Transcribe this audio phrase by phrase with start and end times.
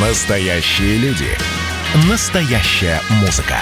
[0.00, 1.26] Настоящие люди.
[2.08, 3.56] Настоящая музыка.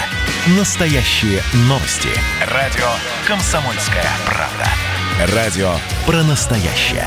[0.58, 2.10] Настоящие новости.
[2.52, 2.84] Радио
[3.26, 5.34] «Комсомольская правда».
[5.34, 7.06] Радио про настоящее.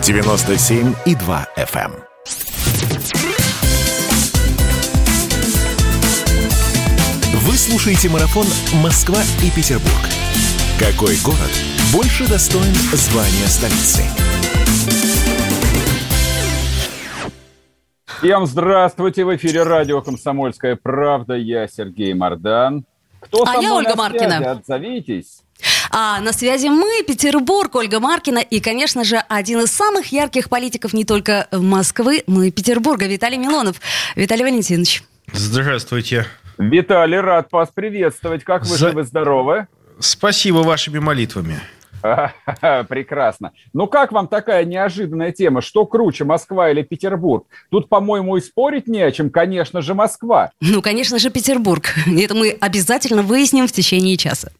[0.00, 1.92] 97,2 FM.
[1.92, 2.04] эм.
[7.34, 8.46] Вы слушаете марафон
[8.82, 10.08] «Москва и Петербург».
[10.78, 11.52] Какой город
[11.92, 14.04] больше достоин звания столицы?
[18.20, 19.24] Всем здравствуйте!
[19.24, 21.36] В эфире радио «Комсомольская правда».
[21.36, 22.84] Я Сергей Мордан.
[23.18, 24.50] Кто а я Ольга Маркина.
[24.50, 25.40] Отзовитесь.
[25.90, 30.92] А на связи мы, Петербург, Ольга Маркина и, конечно же, один из самых ярких политиков
[30.92, 33.80] не только Москвы, но и Петербурга, Виталий Милонов.
[34.16, 35.02] Виталий Валентинович.
[35.32, 36.26] Здравствуйте.
[36.58, 38.44] Виталий, рад вас приветствовать.
[38.44, 38.90] Как вы За...
[38.90, 39.66] живы-здоровы?
[39.98, 41.58] Спасибо вашими молитвами.
[42.88, 43.52] Прекрасно.
[43.72, 45.60] Ну как вам такая неожиданная тема?
[45.60, 47.46] Что круче, Москва или Петербург?
[47.70, 49.30] Тут, по-моему, и спорить не о чем.
[49.30, 50.52] Конечно же, Москва.
[50.60, 51.94] Ну, конечно же, Петербург.
[52.06, 54.50] Это мы обязательно выясним в течение часа.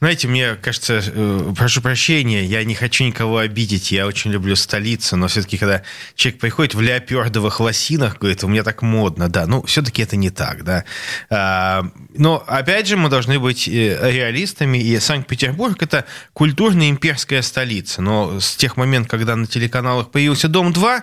[0.00, 5.16] Знаете, мне кажется, э, прошу прощения, я не хочу никого обидеть, я очень люблю столицу,
[5.16, 5.82] но все-таки, когда
[6.14, 10.30] человек приходит в леопердовых лосинах, говорит, у меня так модно, да, ну, все-таки это не
[10.30, 10.84] так, да.
[11.30, 18.38] А, но, опять же, мы должны быть э, реалистами, и Санкт-Петербург– это культурно-имперская столица, но
[18.38, 21.02] с тех моментов, когда на телеканалах появился «Дом-2»,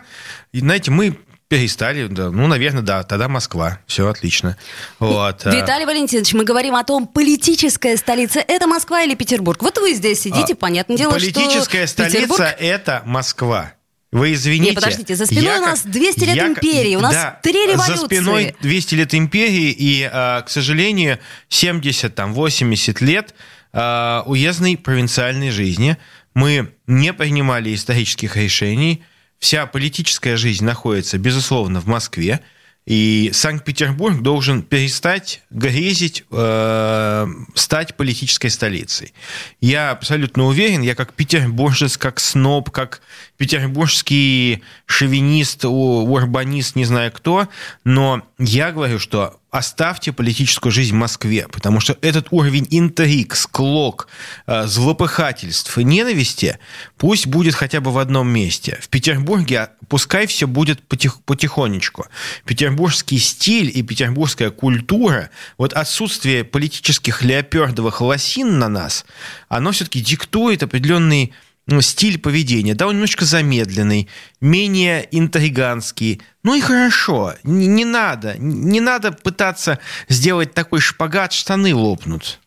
[0.54, 2.32] знаете, мы Перестали, да.
[2.32, 3.04] Ну, наверное, да.
[3.04, 3.80] Тогда Москва.
[3.86, 4.58] Все отлично.
[4.98, 5.46] Вот.
[5.46, 5.56] Э.
[5.56, 9.62] Виталий Валентинович, мы говорим о том, политическая столица– это Москва или Петербург.
[9.62, 13.74] Вот вы здесь сидите, а, понятное дело, Политическая что столица Петербург...– это Москва.
[14.12, 14.72] Вы извините.
[14.72, 17.68] Не, подождите, за спиной я, у нас 200 лет я, империи, у нас да, три
[17.68, 17.96] революции.
[17.96, 23.36] За спиной 200 лет империи, и, э, к сожалению, 70-80 лет
[23.74, 25.98] э, уездной провинциальной жизни.
[26.34, 29.04] Мы не принимали исторических решений–
[29.46, 32.40] вся политическая жизнь находится, безусловно, в Москве,
[32.88, 39.14] и Санкт-Петербург должен перестать грезить, э, стать политической столицей.
[39.62, 43.02] Я абсолютно уверен, я как петербуржец, как сноб, как
[43.38, 47.48] петербургский шовинист, урбанист, не знаю кто,
[47.84, 54.10] но я говорю, что оставьте политическую жизнь в Москве, потому что этот уровень интриг, склок,
[54.48, 56.60] э, злопыхательств и ненависти
[56.98, 58.78] пусть будет хотя бы в одном месте.
[58.82, 62.08] В Петербурге пускай все будет потих, потихонечку.
[62.46, 69.06] Петербургский стиль и петербургская культура, вот отсутствие политических леопердовых лосин на нас,
[69.48, 71.34] оно все-таки диктует определенный
[71.82, 74.08] стиль поведения, да, он немножко замедленный,
[74.40, 76.22] менее интриганский.
[76.44, 82.40] Ну и хорошо, не, не надо, не надо пытаться сделать такой шпагат, штаны лопнут.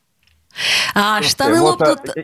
[0.95, 2.17] А, штаны вот, а, лопнут...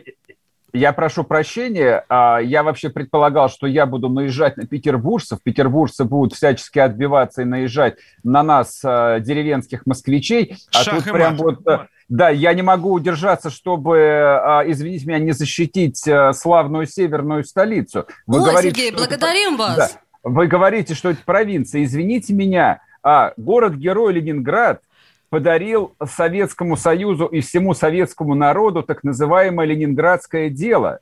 [0.71, 6.33] Я прошу прощения, а, я вообще предполагал, что я буду наезжать на петербуржцев, петербуржцы будут
[6.33, 11.59] всячески отбиваться и наезжать на нас, деревенских москвичей, а Шах тут прям вот
[12.07, 18.05] да, я не могу удержаться, чтобы, а, извините меня, не защитить а, славную северную столицу.
[18.27, 19.63] Вы Ой, говорите, Сергей, благодарим это...
[19.63, 19.77] вас.
[19.77, 19.89] Да.
[20.23, 21.83] Вы говорите, что это провинция.
[21.83, 24.81] Извините меня, а город-герой Ленинград
[25.29, 30.99] подарил Советскому Союзу и всему советскому народу так называемое ленинградское дело.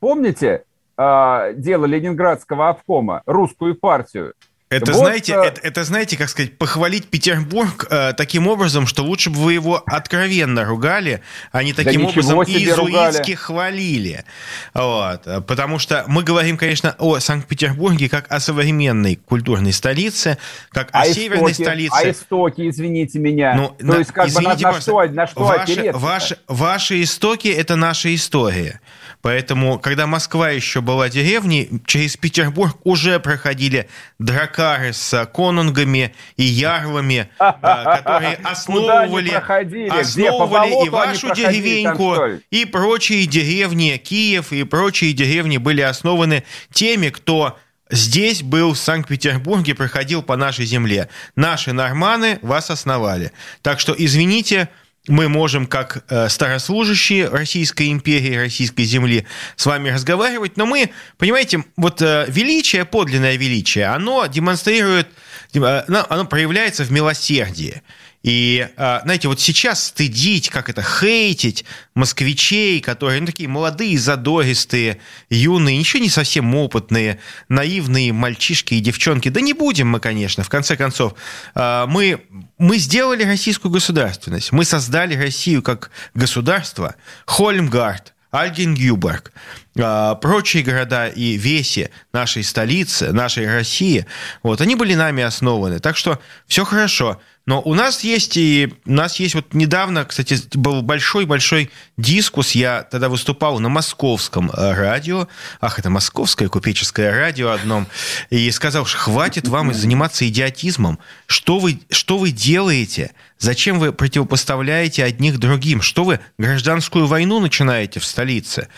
[0.00, 0.64] Помните
[0.96, 4.34] э, дело Ленинградского обкома, русскую партию?
[4.70, 5.44] Это, вот, знаете, а...
[5.44, 9.82] это, это, знаете, как сказать, похвалить Петербург э, таким образом, что лучше бы вы его
[9.84, 14.24] откровенно ругали, а не таким да образом изуитски хвалили.
[14.72, 15.24] Вот.
[15.48, 20.38] Потому что мы говорим, конечно, о Санкт-Петербурге как о современной культурной столице,
[20.70, 21.96] как а о истоки, северной столице.
[21.96, 23.54] А истоки, извините меня.
[23.56, 27.02] Ну, То на, есть, как извините, бы на, на что, на что ваши, ваши, ваши
[27.02, 28.80] истоки– это наша история.
[29.22, 33.88] Поэтому, когда Москва еще была деревней, через Петербург уже проходили
[34.18, 42.16] дракары с конунгами и ярлами, а, которые основывали, основывали и вашу деревеньку,
[42.50, 47.58] и прочие деревни, Киев и прочие деревни были основаны теми, кто
[47.90, 51.08] здесь был в Санкт-Петербурге, проходил по нашей земле.
[51.36, 53.32] Наши норманы вас основали.
[53.62, 54.68] Так что, извините,
[55.08, 59.26] мы можем, как э, старослужащие Российской империи, Российской земли,
[59.56, 65.08] с вами разговаривать, но мы, понимаете, вот э, величие, подлинное величие, оно демонстрирует,
[65.54, 67.82] э, оно проявляется в милосердии.
[68.22, 71.64] И, а, знаете, вот сейчас стыдить, как это, хейтить
[71.94, 74.98] москвичей, которые ну, такие молодые, задористые,
[75.30, 77.18] юные, ничего не совсем опытные,
[77.48, 79.30] наивные мальчишки и девчонки.
[79.30, 81.14] Да не будем мы, конечно, в конце концов.
[81.54, 82.22] А, мы,
[82.58, 86.96] мы сделали российскую государственность, мы создали Россию как государство.
[87.24, 89.32] Хольмгард, Альген Гюберг,
[89.74, 94.06] прочие города и веси нашей столицы, нашей России,
[94.42, 95.78] вот, они были нами основаны.
[95.78, 97.20] Так что все хорошо.
[97.46, 102.52] Но у нас есть и у нас есть вот недавно, кстати, был большой-большой дискус.
[102.52, 105.26] Я тогда выступал на московском э, радио.
[105.60, 107.88] Ах, это московское купеческое радио одном.
[108.28, 111.00] И сказал, что хватит вам заниматься идиотизмом.
[111.26, 113.12] Что вы, что вы делаете?
[113.38, 115.80] Зачем вы противопоставляете одних другим?
[115.82, 118.68] Что вы гражданскую войну начинаете в столице?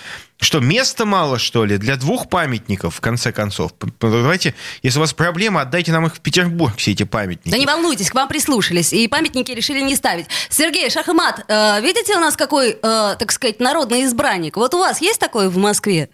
[0.42, 3.72] Что, места мало, что ли, для двух памятников, в конце концов?
[4.00, 7.52] Давайте, если у вас проблема, отдайте нам их в Петербург, все эти памятники.
[7.52, 10.26] Да не волнуйтесь, к вам прислушались, и памятники решили не ставить.
[10.50, 14.56] Сергей Шахмат, э, видите у нас какой, э, так сказать, народный избранник?
[14.56, 16.10] Вот у вас есть такой в Москве?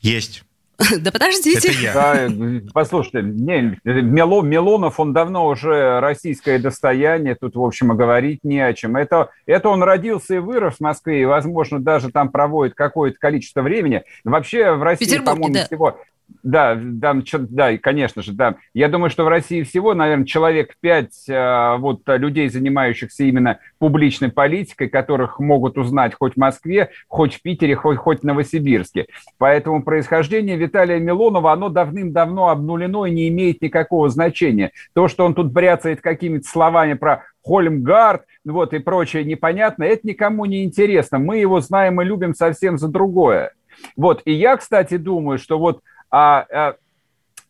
[0.00, 0.42] Есть.
[1.00, 1.68] Да подождите.
[1.68, 1.92] Это я.
[1.94, 2.28] Да,
[2.72, 8.60] послушайте, не, Мело, Милонов, он давно уже российское достояние, тут, в общем, и говорить не
[8.60, 8.96] о чем.
[8.96, 13.62] Это, это он родился и вырос в Москве, и, возможно, даже там проводит какое-то количество
[13.62, 14.02] времени.
[14.24, 15.66] Вообще в России, по-моему, да.
[15.66, 15.98] всего
[16.42, 18.56] да, да, да, конечно же, да.
[18.74, 24.30] Я думаю, что в России всего, наверное, человек пять э, вот людей, занимающихся именно публичной
[24.30, 29.06] политикой, которых могут узнать хоть в Москве, хоть в Питере, хоть, хоть в Новосибирске.
[29.38, 34.72] Поэтому происхождение Виталия Милонова, оно давным-давно обнулено и не имеет никакого значения.
[34.94, 40.44] То, что он тут бряцает какими-то словами про Хольмгард, вот, и прочее непонятно, это никому
[40.44, 41.18] не интересно.
[41.18, 43.52] Мы его знаем и любим совсем за другое.
[43.96, 46.74] Вот, и я, кстати, думаю, что вот а, а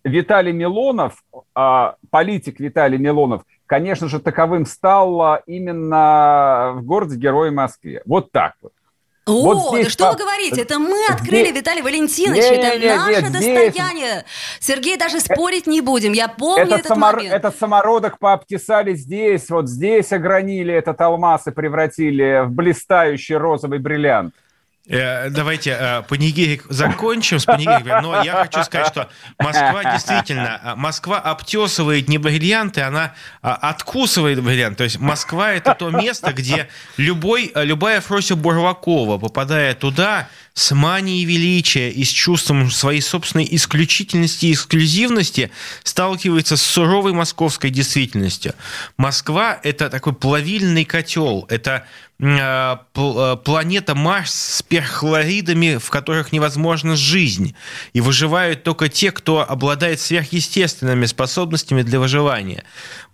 [0.04, 1.22] Виталий Милонов,
[1.54, 8.02] а, политик Виталий Милонов, конечно же, таковым стал именно в городе-герое Москве.
[8.06, 8.72] Вот так вот.
[9.26, 10.12] О, вот здесь, да что по...
[10.12, 10.62] вы говорите?
[10.62, 11.56] Это мы открыли, здесь...
[11.58, 14.12] Виталий Валентинович, не, это не, не, наше нет, достояние.
[14.12, 14.24] Здесь...
[14.60, 17.16] Сергей, даже спорить не будем, я помню этот, этот самор...
[17.16, 17.34] момент.
[17.34, 24.34] Этот самородок пообтесали здесь, вот здесь огранили этот алмаз и превратили в блистающий розовый бриллиант.
[24.86, 30.74] Э, давайте э, панигирик закончим с панигириком, но я хочу сказать, что Москва действительно, э,
[30.74, 33.12] Москва обтесывает не бриллианты, она
[33.42, 34.78] откусывает бриллиант.
[34.78, 40.28] То есть Москва это то место, где любой, любая Фрося Бурлакова, попадая туда,
[40.60, 45.50] с манией величия и с чувством своей собственной исключительности и эксклюзивности
[45.84, 48.52] сталкивается с суровой московской действительностью.
[48.98, 51.86] Москва– это такой плавильный котел, это
[52.18, 57.54] э, э, планета Марс с перхлоридами, в которых невозможна жизнь.
[57.94, 62.64] И выживают только те, кто обладает сверхъестественными способностями для выживания.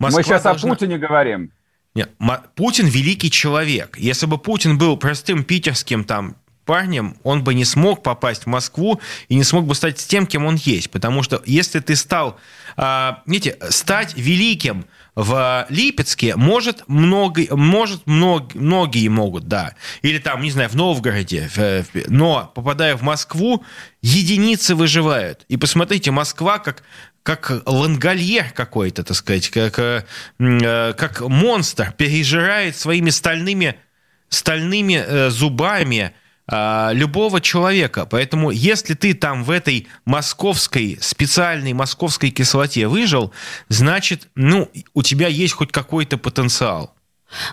[0.00, 0.72] Москва Мы сейчас должна...
[0.72, 1.52] о Путине говорим.
[1.94, 2.10] Нет,
[2.56, 3.96] Путин великий человек.
[3.98, 6.36] Если бы Путин был простым питерским там
[6.66, 10.44] парнем, он бы не смог попасть в Москву и не смог бы стать тем, кем
[10.44, 10.90] он есть.
[10.90, 12.38] Потому что если ты стал,
[12.76, 14.84] а, видите, стать великим
[15.14, 19.74] в Липецке может, много, может много, многие могут, да.
[20.02, 21.48] Или там, не знаю, в Новгороде.
[22.08, 23.64] Но попадая в Москву,
[24.02, 25.46] единицы выживают.
[25.48, 26.82] И посмотрите, Москва как
[27.26, 30.04] как лангольер какой-то, так сказать, как, э,
[30.92, 33.74] как монстр, пережирает своими стальными,
[34.28, 36.12] стальными э, зубами
[36.48, 38.06] а, любого человека.
[38.06, 43.32] Поэтому если ты там в этой московской, специальной московской кислоте выжил,
[43.68, 46.94] значит, ну, у тебя есть хоть какой-то потенциал.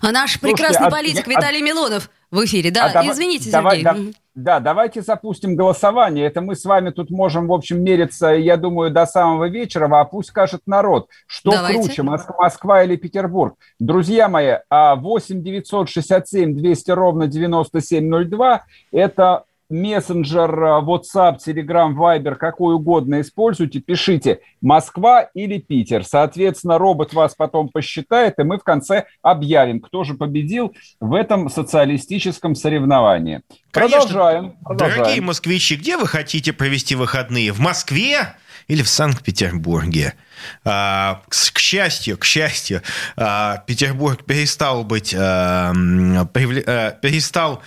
[0.02, 2.70] А наш Слушайте, прекрасный а, политик а, Виталий а, Милонов в эфире.
[2.72, 4.14] Да, а извините, давай, Сергей.
[4.14, 6.26] Да, да, давайте запустим голосование.
[6.26, 10.06] Это мы с вами тут можем, в общем, мериться, я думаю, до самого вечера, а
[10.06, 11.80] пусть скажет народ, что давайте.
[11.80, 13.56] круче, Москва, Москва или Петербург.
[13.80, 23.22] Друзья мои, 8 967 200 ровно 9702– это мессенджер, э, WhatsApp, Telegram, Viber, какой угодно
[23.22, 26.04] используйте, пишите Москва или Питер.
[26.04, 31.50] Соответственно, робот вас потом посчитает, и мы в конце объявим, кто же победил в этом
[31.50, 33.42] социалистическом соревновании.
[33.72, 34.00] Конечно.
[34.00, 35.04] Продолжаем, продолжаем.
[35.04, 37.52] Дорогие москвичи, где вы хотите провести выходные?
[37.52, 38.36] В Москве
[38.68, 40.14] или в Санкт-Петербурге?
[40.64, 42.82] А, к счастью, к счастью,
[43.16, 47.62] а, Петербург перестал быть, а, перестал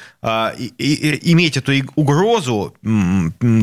[0.79, 2.75] иметь эту угрозу,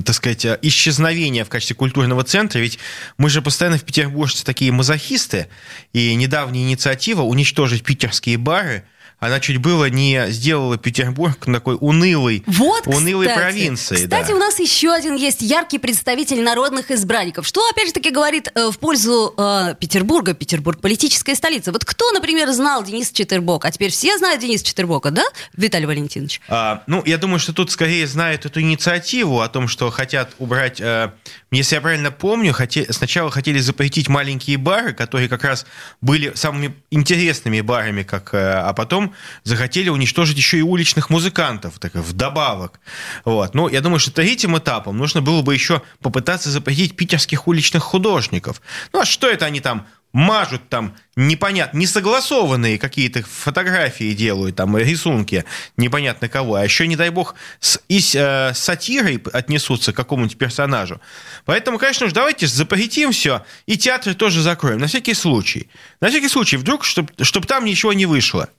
[0.06, 2.80] так сказать, исчезновения в качестве культурного центра, ведь
[3.18, 5.48] мы же постоянно в Петербурге такие мазохисты,
[5.92, 8.86] и недавняя инициатива уничтожить питерские бары–
[9.26, 14.04] она чуть было не сделала Петербург такой унылой, вот, унылой кстати, провинцией.
[14.04, 14.36] Кстати, да.
[14.36, 18.70] у нас еще один есть яркий представитель народных избранников, что, опять же таки, говорит э,
[18.70, 20.34] в пользу э, Петербурга.
[20.34, 21.72] Петербург– политическая столица.
[21.72, 23.70] Вот кто, например, знал Дениса Четербока?
[23.70, 25.24] А теперь все знают Дениса Четербока, да,
[25.56, 26.42] Виталий Валентинович?
[26.50, 30.82] А, ну, я думаю, что тут скорее знают эту инициативу о том, что хотят убрать
[30.82, 31.12] э,
[31.58, 35.66] если я правильно помню, хотели, сначала хотели запретить маленькие бары, которые как раз
[36.02, 41.94] были самыми интересными барами, как, э, а потом захотели уничтожить еще и уличных музыкантов, так,
[41.96, 42.80] вдобавок.
[43.26, 43.54] Вот.
[43.54, 48.62] Ну, я думаю, что третьим этапом нужно было бы еще попытаться запретить питерских уличных художников.
[48.92, 55.44] Ну, а что это они там мажут там непонятно, несогласованные какие-то фотографии делают, там рисунки
[55.76, 60.38] непонятно кого, а еще, не дай бог, с, и с, э, сатирой отнесутся к какому-нибудь
[60.38, 61.02] персонажу.
[61.46, 65.68] Поэтому, конечно же, давайте запретим все, и театр тоже закроем, на всякий случай.
[66.00, 68.50] На всякий случай, вдруг, чтобы чтоб там ничего не вышло.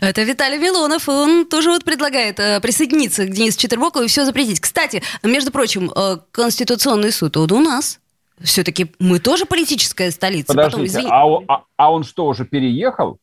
[0.00, 4.60] Это Виталий Милонов, он тоже вот предлагает э, присоединиться к Денису Четербокову и все запретить.
[4.60, 7.99] Кстати, между прочим, э, Конституционный суд он у нас.
[8.42, 10.48] Все-таки мы тоже политическая столица.
[10.48, 13.18] Подождите, Потом, а, а, а он что, уже переехал?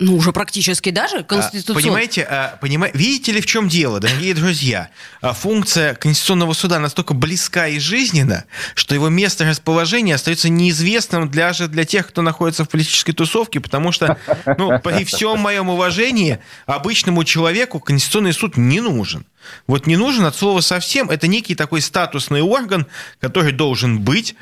[0.00, 1.74] Ну, уже практически даже а, Конституция.
[1.74, 4.88] Понимаете, а, понимаете, видите ли, в чем дело, дорогие друзья?
[5.20, 11.68] А, функция Конституционного суда настолько близка и жизненна, что его место расположения остается неизвестным даже
[11.68, 14.16] для тех, кто находится в политической тусовке, потому что,
[14.56, 19.26] ну, при всем моем уважении, обычному человеку Конституционный суд не нужен.
[19.66, 21.10] Вот не нужен от слова совсем.
[21.10, 22.86] Это некий такой статусный орган,
[23.20, 24.34] который должен быть.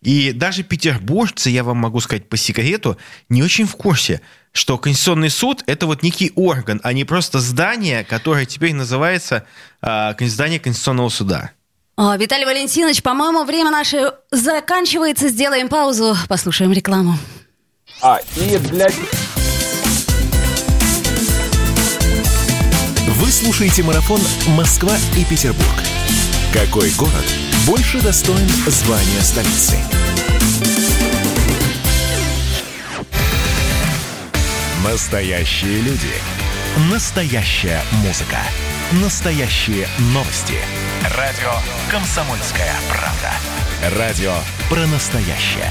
[0.00, 2.96] И даже петербуржцы, я вам могу сказать по секрету,
[3.28, 8.04] не очень в курсе– что Конституционный суд– это вот некий орган, а не просто здание,
[8.04, 9.46] которое теперь называется
[9.80, 11.50] э, здание Конституционного суда.
[11.96, 15.28] О, Виталий Валентинович, по-моему, время наше заканчивается.
[15.28, 17.18] Сделаем паузу, послушаем рекламу.
[18.00, 18.88] А, и для...
[23.08, 25.82] Вы слушаете марафон «Москва и Петербург».
[26.52, 27.24] Какой город
[27.66, 29.78] больше достоин звания столицы?
[34.84, 36.10] Настоящие люди.
[36.90, 38.38] Настоящая музыка.
[39.00, 40.56] Настоящие новости.
[41.16, 41.52] Радио
[41.88, 43.96] «Комсомольская правда».
[43.96, 44.34] Радио
[44.68, 45.70] про настоящее.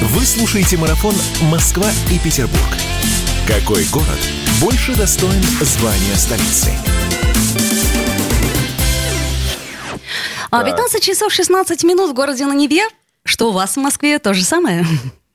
[0.00, 2.76] Вы слушаете марафон «Москва и Петербург».
[3.48, 4.20] Какой город
[4.60, 6.70] больше достоин звания столицы?
[10.50, 12.82] 15 а, часов 16 минут в городе на Неве.
[13.24, 14.18] Что у вас в Москве?
[14.18, 14.84] То же самое?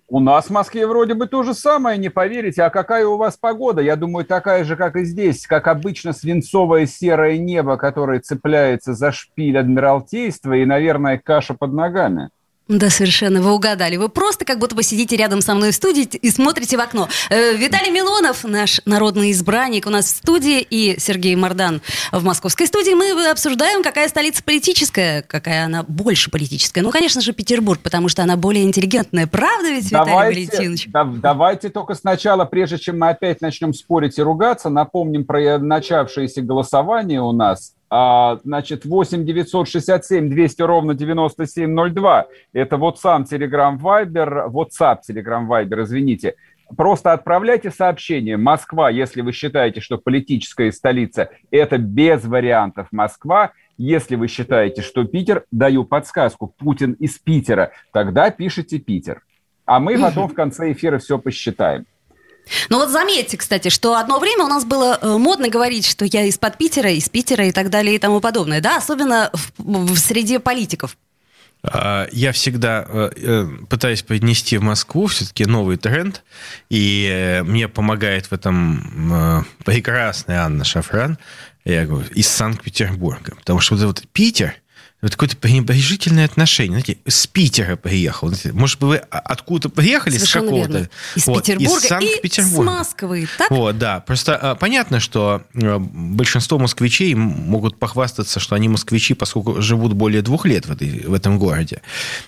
[0.08, 2.62] У нас в Москве вроде бы то же самое, не поверите.
[2.64, 3.82] А какая у вас погода?
[3.82, 5.48] Я думаю, такая же, как и здесь.
[5.48, 12.30] Как обычно, свинцовое серое небо, которое цепляется за шпиль Адмиралтейства и, наверное, каша под ногами.
[12.68, 13.96] Да, совершенно, вы угадали.
[13.96, 17.08] Вы просто как будто бы сидите рядом со мной в студии и смотрите в окно.
[17.30, 21.82] Э, Виталий Милонов, наш народный избранник, у нас в студии, и Сергей Мордан
[22.12, 22.96] в московской студии.
[22.96, 26.82] Мы обсуждаем, какая столица политическая, какая она больше политическая.
[26.82, 29.28] Ну, конечно же, Петербург, потому что она более интеллигентная.
[29.28, 30.88] Правда ведь, давайте, Виталий Валентинович?
[30.88, 36.42] Да, давайте только сначала, прежде чем мы опять начнем спорить и ругаться, напомним про начавшееся
[36.42, 42.28] голосование у нас а, значит, 8 967 200 ровно 9702.
[42.54, 46.36] Это WhatsApp, Telegram, Viber, WhatsApp, Telegram, Viber, извините.
[46.76, 53.52] Просто отправляйте сообщение «Москва», если вы считаете, что политическая столица– это без вариантов Москва.
[53.78, 59.22] Если вы считаете, что Питер, даю подсказку, Путин из Питера, тогда пишите «Питер».
[59.66, 61.86] А мы потом в конце эфира все посчитаем.
[62.70, 66.24] Ну вот заметьте, кстати, что одно время у нас было э, модно говорить, что я
[66.26, 70.40] из-под Питера, из Питера и так далее и тому подобное, да, особенно в, в среде
[70.40, 70.98] политиков.
[71.64, 76.24] А, я всегда э, э, пытаюсь поднести в Москву все-таки новый тренд,
[76.70, 81.18] и мне помогает в этом прекрасная Анна Шафран,
[81.64, 83.36] я говорю, из Санкт-Петербурга.
[83.36, 84.65] Потому что вот Питер– вот
[85.02, 86.80] какое-то пренебрежительное отношение.
[86.80, 88.32] Знаете, с Питера приехал.
[88.54, 90.16] Может быть, вы откуда приехали?
[90.16, 90.90] Совершенно с какого-то?
[91.16, 92.72] Из вот, Петербурга из Санкт-Петербурга.
[92.72, 93.52] с Москвы, так?
[93.52, 94.00] Вот, да.
[94.00, 100.22] Просто а, понятно, что а, большинство москвичей могут похвастаться, что они москвичи, поскольку живут более
[100.22, 101.82] двух лет в, этой, в этом городе.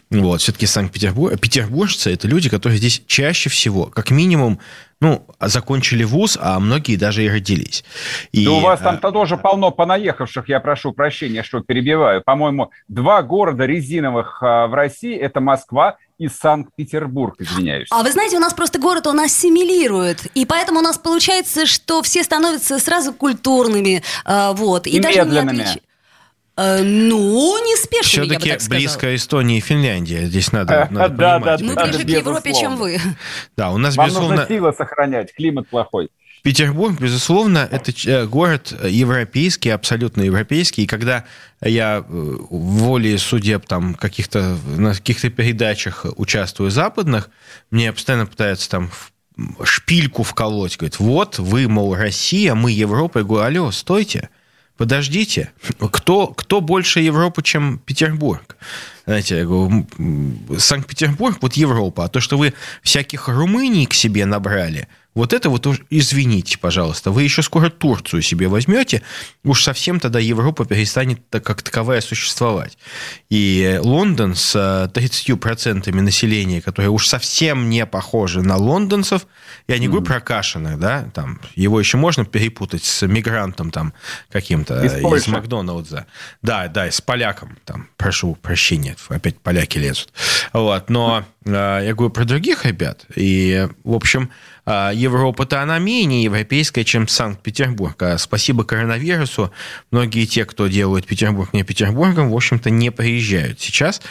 [0.09, 1.39] Вот, все-таки Санкт-Петербург.
[1.39, 4.59] Петербуржцы– это люди, которые здесь чаще всего, как минимум,
[4.99, 7.83] ну, закончили вуз, а многие даже и родились.
[8.31, 12.23] И, да у вас там -то тоже полно понаехавших, я прошу прощения, что перебиваю.
[12.23, 17.87] По-моему, два города резиновых а, в России– это Москва и Санкт-Петербург, извиняюсь.
[17.91, 22.01] А вы знаете, у нас просто город, он ассимилирует, и поэтому у нас получается, что
[22.01, 24.87] все становятся сразу культурными, а, вот.
[24.87, 25.57] И, и даже медленными.
[25.57, 25.83] Не отлич...
[26.57, 30.25] Э, ну, не спешно, Все-таки близко Эстония и Финляндия.
[30.25, 32.99] Здесь надо, надо да, да, Мы ближе к Европе, чем вы.
[33.55, 34.37] Да, у нас, Вам безусловно...
[34.37, 36.09] нужно силы сохранять, климат плохой.
[36.41, 40.83] Петербург, безусловно, это э, город европейский, абсолютно европейский.
[40.83, 41.25] И когда
[41.61, 47.29] я в э, воле судеб там каких-то на каких-то передачах участвую западных,
[47.69, 48.89] мне постоянно пытаются там
[49.63, 50.77] шпильку вколоть.
[50.77, 53.19] Говорит, вот вы, мол, Россия, мы Европа.
[53.19, 54.29] Я говорю, алло, стойте,
[54.77, 55.51] подождите.
[55.91, 58.55] Кто, кто больше Европы, чем Петербург?
[59.05, 59.45] Знаете,
[60.57, 62.05] Санкт-Петербург, вот Европа.
[62.05, 62.53] А то, что вы
[62.83, 68.21] всяких Румыний к себе набрали– вот это вот уж, извините, пожалуйста, вы еще скоро Турцию
[68.21, 69.01] себе возьмете,
[69.43, 72.77] уж совсем тогда Европа перестанет как таковая существовать.
[73.31, 79.25] И Лондон с 30% э, населения, которое уж совсем не похоже на лондонцев,
[79.67, 83.93] я не говорю про Кашина, да, там, его еще можно перепутать с мигрантом там
[84.31, 86.05] каким-то из, из Макдоналдса.
[86.43, 90.13] Да, да, с поляком, там, прошу прощения, опять поляки лезут.
[90.53, 91.85] Вот, но mm.
[91.85, 94.29] я говорю про других ребят, и, в общем,
[94.67, 98.01] Европа-то она менее европейская, чем Санкт-Петербург.
[98.03, 99.51] А спасибо коронавирусу,
[99.91, 104.01] многие те, кто делают Петербург не Петербургом, в общем-то, не приезжают сейчас.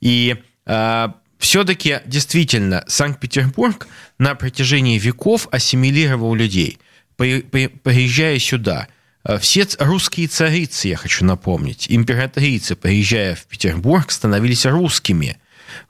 [0.00, 3.86] И а, все-таки действительно Санкт-Петербург
[4.18, 6.78] на протяжении веков ассимилировал людей.
[7.18, 8.88] Приезжая сюда,
[9.24, 15.36] а, все русские царицы, я хочу напомнить, императрицы, приезжая в Петербург, становились русскими.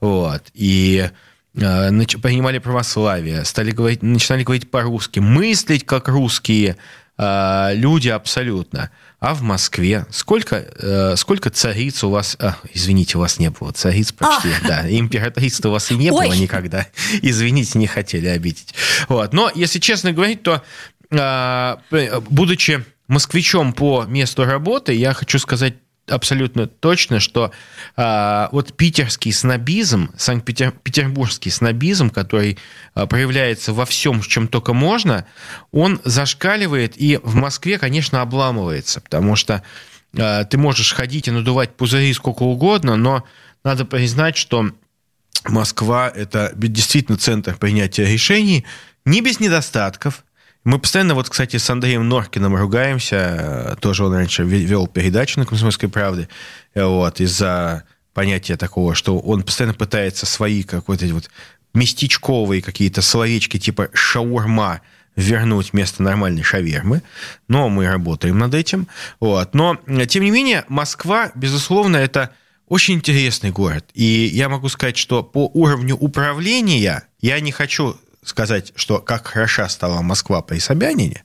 [0.01, 0.43] Вот.
[0.55, 1.11] И Э,
[1.59, 6.77] принимали православие, стали говорить, начинали говорить по-русски, мыслить как русские
[7.17, 8.91] э, люди абсолютно.
[9.21, 12.37] А в Москве сколько, э, сколько цариц у вас...
[12.39, 14.49] А, извините, у вас не было цариц почти.
[14.65, 14.69] А.
[14.69, 16.27] Да, императриц у вас и не Ой.
[16.27, 16.87] было никогда.
[17.23, 18.75] Извините, не хотели обидеть.
[19.09, 19.33] Вот.
[19.33, 20.63] Но, если честно говорить, то
[22.31, 25.75] будучи москвичом по месту работы, я хочу сказать
[26.11, 27.53] абсолютно точно, что
[27.97, 32.59] э, вот питерский снобизм, санкт-петербургский снобизм, который
[32.95, 35.27] э, проявляется во всем, чем только можно,
[35.73, 39.63] он зашкаливает и в Москве, конечно, обламывается, потому что
[40.15, 43.25] э, ты можешь ходить и надувать пузыри сколько угодно, но
[43.65, 44.71] надо признать, что
[45.45, 48.65] Москва– это действительно центр принятия решений,
[49.05, 50.25] не без недостатков,
[50.69, 53.79] мы постоянно, вот, кстати, с Андреем Норкиным ругаемся.
[53.81, 56.29] Тоже он раньше вел передачу на «Комсомольской правде».
[56.75, 61.31] Вот, из-за понятия такого, что он постоянно пытается свои какой-то вот
[61.73, 64.83] местечковые какие-то словечки типа «шаурма»
[65.17, 67.01] вернуть вместо нормальной шавермы.
[67.49, 68.89] Но мы работаем над этим.
[69.21, 69.55] Вот.
[69.55, 72.35] Но, тем не менее, Москва, безусловно, это
[72.67, 73.87] очень интересный город.
[73.95, 77.97] И я могу сказать, что по уровню управления я не хочу
[78.29, 81.25] сказать, что как хороша стала Москва при Собянине,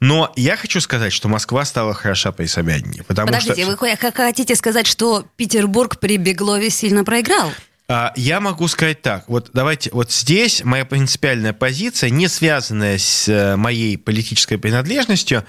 [0.00, 3.02] но я хочу сказать, что Москва стала хороша при Собянине.
[3.04, 3.76] Потому Подождите, что...
[3.76, 7.50] вы хотите сказать, что Петербург при Беглове сильно проиграл?
[7.88, 9.28] А, я могу сказать так.
[9.28, 15.44] Вот давайте, вот здесь моя принципиальная позиция, не связанная с э, моей политической принадлежностью,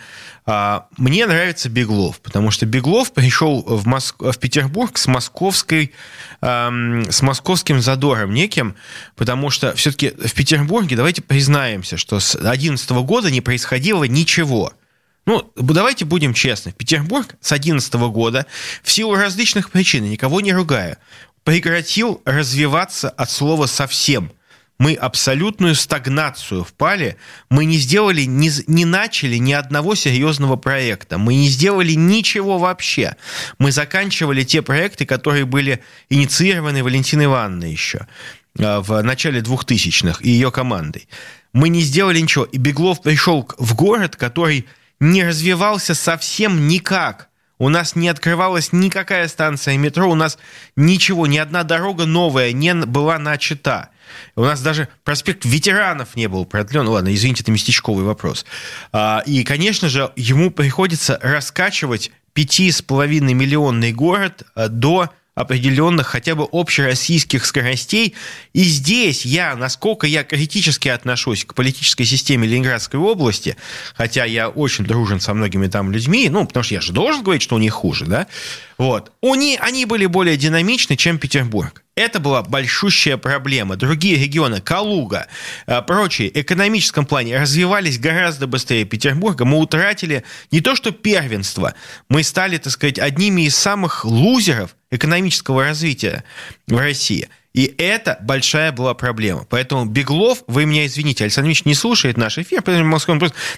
[0.47, 4.15] мне нравится Беглов, потому что Беглов пришел в, Моск...
[4.21, 5.91] в Петербург с московской,
[6.41, 8.75] с московским задором неким,
[9.17, 14.71] потому что все-таки в Петербурге, давайте признаемся, что с 2011 года не происходило ничего.
[15.25, 16.71] Ну, давайте будем честны.
[16.71, 18.45] Петербург с 2011 года
[18.83, 20.95] в силу различных причин, никого не ругаю,
[21.43, 24.31] прекратил развиваться от слова «совсем».
[24.79, 27.17] Мы абсолютную стагнацию впали.
[27.49, 31.17] Мы не сделали, не, не начали ни одного серьезного проекта.
[31.17, 33.15] Мы не сделали ничего вообще.
[33.57, 38.05] Мы заканчивали те проекты, которые были инициированы Валентиной Ивановной еще
[38.59, 41.07] а, в начале 2000-х и ее командой.
[41.53, 42.45] Мы не сделали ничего.
[42.45, 44.67] И Беглов пришел в город, который
[44.99, 47.29] не развивался совсем никак.
[47.59, 50.37] У нас не открывалась никакая станция метро, у нас
[50.75, 53.89] ничего, ни одна дорога новая не была начата.
[54.35, 56.87] У нас даже проспект ветеранов не был продлен.
[56.87, 58.45] Ладно, извините, это местечковый вопрос.
[58.91, 66.07] А, и, конечно же, ему приходится раскачивать пяти с половиной миллионный город а, до определенных
[66.07, 68.15] хотя бы общероссийских скоростей.
[68.53, 73.55] И здесь я, насколько я критически отношусь к политической системе Ленинградской области,
[73.93, 77.43] хотя я очень дружен со многими там людьми, ну, потому что я же должен говорить,
[77.43, 78.25] что у них хуже, да,
[78.79, 81.83] вот, они, они были более динамичны, чем Петербург.
[81.97, 83.75] Это была большущая проблема.
[83.75, 85.25] Другие регионы, Калуга,
[85.65, 89.45] э, прочие, в экономическом плане развивались гораздо быстрее Петербурга.
[89.45, 91.73] Мы утратили не то что первенство,
[92.07, 96.23] мы стали, так сказать, одними из самых лузеров экономического развития
[96.67, 97.29] в России.
[97.53, 99.47] И это большая была проблема.
[99.49, 102.99] Поэтому Беглов, вы меня извините, Александр Ильич не слушает наш эфир, поэтому на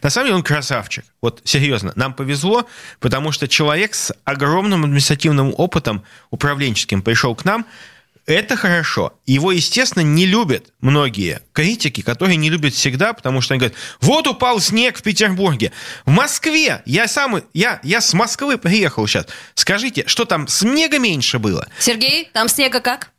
[0.10, 1.04] самом деле он красавчик.
[1.21, 2.65] Вот серьезно, нам повезло,
[3.02, 7.65] потому что человек с огромным административным опытом управленческим пришел к нам,
[8.30, 9.13] это хорошо.
[9.26, 14.28] Его, естественно, не любят многие критики, которые не любят всегда, потому что они говорят, вот
[14.28, 15.72] упал снег в Петербурге.
[16.06, 19.26] В Москве, я сам, я, я с Москвы приехал сейчас.
[19.56, 21.68] Скажите, что там снега меньше было?
[21.80, 23.12] Сергей, там снега как?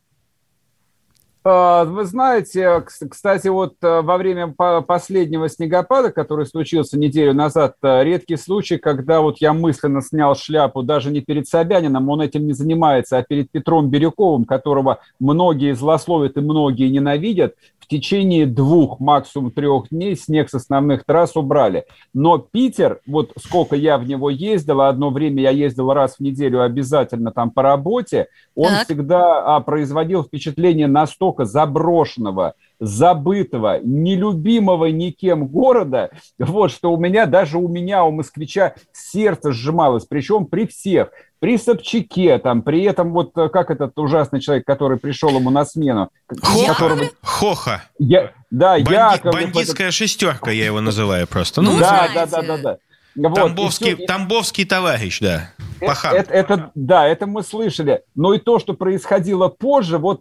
[1.43, 4.49] А, вы знаете, кстати, вот э, во время
[4.83, 10.83] последнего снегопада, который случился неделю назад, э, редкий случай, когда вот я мысленно снял шляпу
[10.83, 16.37] даже не перед Собянином, он этим не занимается, а перед Петром Бирюковым, которого многие злословят
[16.37, 17.55] и многие ненавидят,
[17.91, 21.85] течение двух, максимум трех дней снег с основных трасс убрали.
[22.15, 26.21] Но Питер, вот сколько я в него ездил, а одно время я ездил раз в
[26.21, 28.85] неделю обязательно там по работе, он так.
[28.85, 37.59] всегда а, производил впечатление настолько заброшенного, забытого, нелюбимого никем города, вот, что у меня, даже
[37.59, 43.37] у меня, у москвича сердце сжималось, причем при всех, при Собчаке, там, при этом вот
[43.37, 46.11] э, как этот ужасный человек, который пришел ему на смену.
[46.41, 46.75] Хоха.
[46.75, 47.05] Которого...
[47.23, 47.83] Хоха.
[47.99, 48.33] Я...
[48.51, 48.93] Да, Банди...
[48.93, 49.33] Яков.
[49.33, 49.97] Бандитская этот...
[49.97, 51.63] шестерка, я его называю просто.
[51.63, 52.79] Ну, да, да, да, да, да.
[53.17, 54.07] Вот, Тамбовский, все...
[54.07, 55.51] Тамбовский товарищ, да.
[55.81, 58.03] Это, это, это, да, это мы слышали.
[58.15, 60.21] Но и то, что происходило позже, вот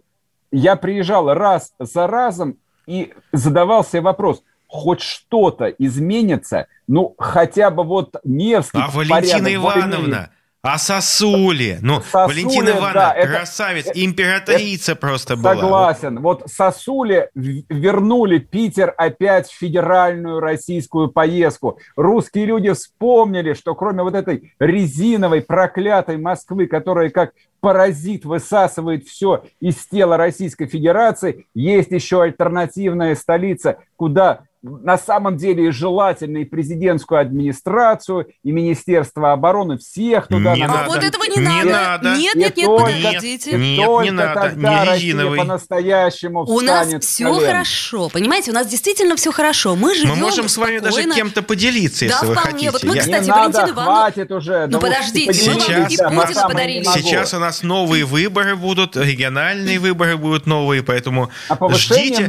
[0.50, 2.56] я приезжал раз за разом
[2.86, 8.80] и задавал себе вопрос, хоть что-то изменится, ну, хотя бы вот Невский...
[8.80, 10.30] А Валентина Ивановна,
[10.62, 11.78] а сосули?
[11.80, 15.54] Ну, сосули, Валентина Ивановна, да, красавец, это, императрица это, просто была.
[15.54, 16.20] Согласен.
[16.20, 21.78] Вот сосули вернули Питер опять в федеральную российскую поездку.
[21.96, 29.44] Русские люди вспомнили, что кроме вот этой резиновой проклятой Москвы, которая как паразит высасывает все
[29.60, 37.20] из тела Российской Федерации, есть еще альтернативная столица, куда на самом деле желательно и президентскую
[37.20, 40.84] администрацию, и Министерство обороны, всех туда не надо.
[40.84, 41.70] А вот этого не, не надо.
[41.70, 42.18] надо.
[42.18, 43.56] Нет, нет, нет, только, подождите.
[43.56, 44.40] Нет, только не надо.
[44.40, 49.76] тогда не Россия по-настоящему У нас все хорошо, понимаете, у нас действительно все хорошо.
[49.76, 52.52] Мы живем Мы можем с вами даже кем-то поделиться, да, если вы вполне.
[52.52, 52.70] хотите.
[52.70, 53.84] Вот мы, кстати, не надо, Ивановна...
[53.84, 54.66] хватит уже.
[54.66, 56.84] Ну, подождите, мы вам и Путина подарили.
[56.84, 62.28] Сейчас у нас новые выборы будут, региональные выборы будут новые, поэтому а ждите,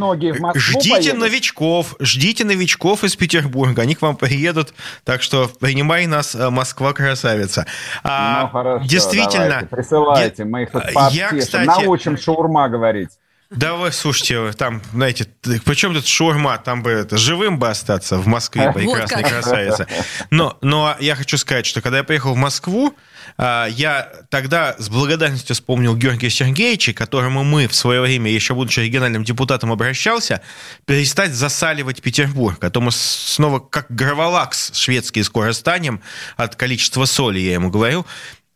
[0.55, 6.49] ждите новичков, ждите новичков из Петербурга, они к вам приедут, так что принимай нас, э,
[6.49, 7.65] Москва красавица.
[8.03, 9.47] А, ну, хорошо, действительно.
[9.47, 13.09] Давайте, присылайте, мы их тут я, кстати, научим шаурма говорить.
[13.51, 15.27] Да вы, слушайте, там, знаете,
[15.65, 19.87] причем тут шаурма, там бы это, живым бы остаться в Москве, прекрасной красавица.
[20.29, 22.95] Но, но я хочу сказать, что когда я приехал в Москву,
[23.37, 28.53] а, я тогда с благодарностью вспомнил Георгия Сергеевича, к которому мы в свое время, еще
[28.53, 30.41] будучи региональным депутатом, обращался,
[30.85, 32.63] перестать засаливать Петербург.
[32.63, 36.01] А то мы снова как граволакс шведский скоро станем
[36.37, 38.05] от количества соли, я ему говорю.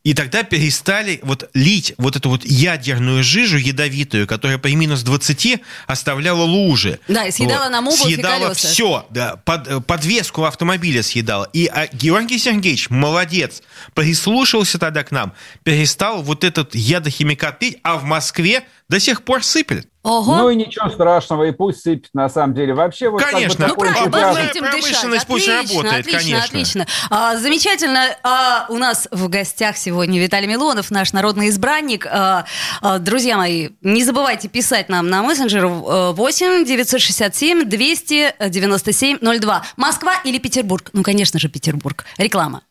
[0.06, 5.60] И тогда перестали вот лить вот эту вот ядерную жижу ядовитую, которая при минус 20
[5.88, 7.00] оставляла лужи.
[7.08, 7.72] Да, и съедала вот.
[7.72, 8.68] нам обувь Съедала и колеса.
[8.68, 11.50] все, да, под, подвеску автомобиля съедала.
[11.54, 13.63] И а, Георгий Сергеевич, молодец,
[13.96, 19.43] прислушался тогда к нам, перестал вот этот ядохимикат пить, а в Москве до сих пор
[19.43, 19.88] сыпет.
[20.04, 20.36] Ого.
[20.38, 22.76] Ну и ничего страшного, и пусть сыпет на самом деле.
[22.76, 26.84] Вообще вот конечно, как бы ну, правда, этим промышленность пусть отлично, работает, отлично, конечно.
[26.84, 28.15] Отлично, а, Замечательно.
[28.21, 32.06] А, у нас в гостях сегодня Виталий Милонов, наш народный избранник.
[32.06, 32.45] А,
[32.82, 39.63] а, друзья мои, не забывайте писать нам на мессенджер 8 967 297 02.
[39.78, 40.91] Москва или Петербург?
[40.93, 42.06] Ну, конечно же, Петербург.
[42.19, 42.62] Реклама.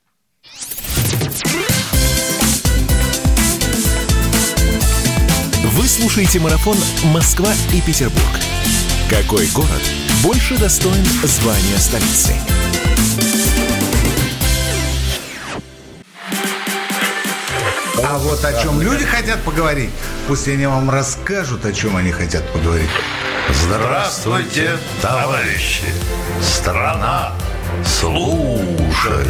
[5.75, 8.25] Вы слушаете марафон «Москва и Петербург».
[9.11, 9.83] Какой город
[10.23, 12.37] больше достоин звания столицы?
[18.05, 19.91] А вот о чем люди хотят поговорить,
[20.29, 22.91] пусть они вам расскажут, о чем они хотят поговорить.
[23.51, 25.87] Здравствуйте, товарищи!
[26.41, 27.33] Страна
[27.85, 29.27] служит!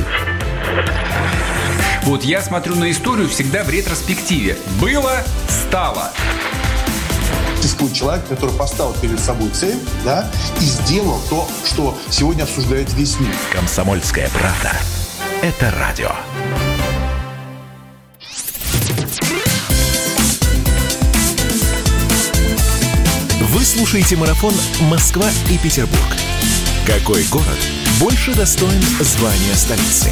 [2.05, 4.59] Вот я смотрю на историю всегда в ретроспективе.
[4.79, 6.12] Было, стало.
[7.57, 13.19] Существует человек, который поставил перед собой цель, да, и сделал то, что сегодня обсуждает весь
[13.19, 13.35] мир.
[13.55, 14.73] Комсомольская правда.
[15.40, 16.11] Это радио.
[23.40, 24.53] Вы слушаете марафон
[24.90, 26.03] «Москва и Петербург».
[26.87, 27.59] Какой город
[27.99, 30.11] больше достоин звания столицы?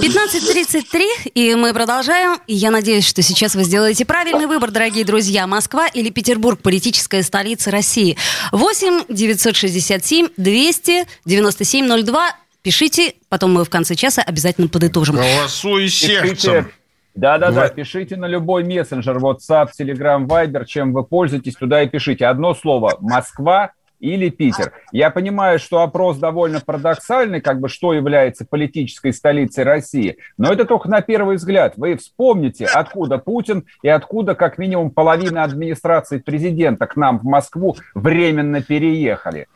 [0.00, 2.40] 15.33, и мы продолжаем.
[2.46, 5.46] И я надеюсь, что сейчас вы сделаете правильный выбор, дорогие друзья.
[5.46, 8.16] Москва или Петербург, политическая столица России.
[8.52, 12.36] 8 967 297 02.
[12.62, 15.16] Пишите, потом мы в конце часа обязательно подытожим.
[15.16, 16.70] Голосуй сердцем.
[17.14, 22.24] Да-да-да, пишите на любой мессенджер, WhatsApp, Telegram, Viber, чем вы пользуетесь, туда и пишите.
[22.24, 23.72] Одно слово– Москва
[24.02, 24.72] или Питер.
[24.90, 30.64] Я понимаю, что опрос довольно парадоксальный, как бы что является политической столицей России, но это
[30.64, 31.74] только на первый взгляд.
[31.76, 37.76] Вы вспомните, откуда Путин и откуда как минимум половина администрации президента к нам в Москву
[37.94, 39.46] временно переехали.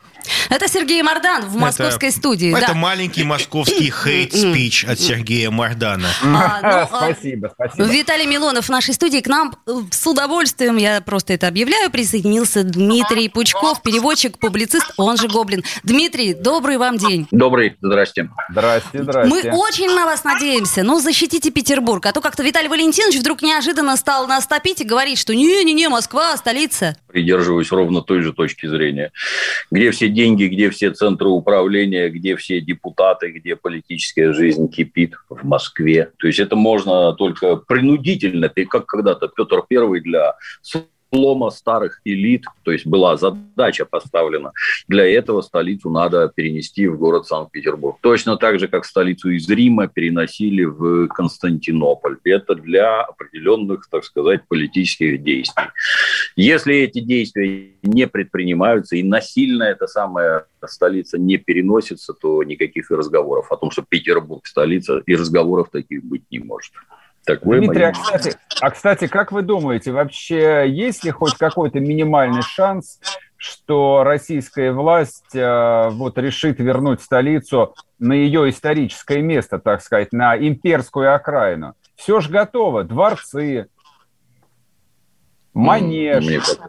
[0.49, 2.55] Это Сергей Мордан в московской это, студии.
[2.55, 2.73] Это да.
[2.73, 6.07] маленький московский хейт-спич от Сергея Мордана.
[6.23, 7.87] А, ну, а, Спасибо, спасибо.
[7.87, 12.63] Виталий Милонов в нашей студии к нам э, с удовольствием, я просто это объявляю, присоединился
[12.63, 15.63] Дмитрий Пучков, переводчик, публицист, он же Гоблин.
[15.83, 17.27] Дмитрий, добрый вам день.
[17.31, 18.29] Добрый, здрасте.
[18.49, 19.29] Здрасте, здрасте.
[19.29, 20.83] Мы очень на вас надеемся.
[20.83, 22.05] Ну, защитите Петербург.
[22.05, 26.35] А то как-то Виталий Валентинович вдруг неожиданно стал нас топить и говорить, что не-не-не, Москва,
[26.37, 26.95] столица.
[27.07, 29.11] Придерживаюсь ровно той же точки зрения.
[29.71, 35.45] Где все деньги, где все центры управления, где все депутаты, где политическая жизнь кипит в
[35.45, 36.11] Москве.
[36.17, 40.35] То есть это можно только принудительно, как когда-то Петр Первый для
[41.13, 44.51] слома старых элит, то есть была задача поставлена.
[44.87, 47.97] Для этого столицу надо перенести в город Санкт-Петербург.
[48.01, 52.17] Точно так же, как столицу из Рима переносили в Константинополь.
[52.23, 55.65] Это для определенных, так сказать, политических действий.
[56.35, 63.51] Если эти действия не предпринимаются и насильно эта самая столица не переносится, то никаких разговоров
[63.51, 66.73] о том, что Петербург столица, и разговоров таких быть не может.
[67.27, 72.41] Такое Дмитрий, а кстати, а кстати, как вы думаете, вообще есть ли хоть какой-то минимальный
[72.41, 73.01] шанс,
[73.35, 80.37] что российская власть э, вот решит вернуть столицу на ее историческое место, так сказать, на
[80.37, 81.75] имперскую окраину?
[81.97, 83.67] Все же готово, дворцы,
[85.57, 86.63] манеж, Мне как-то,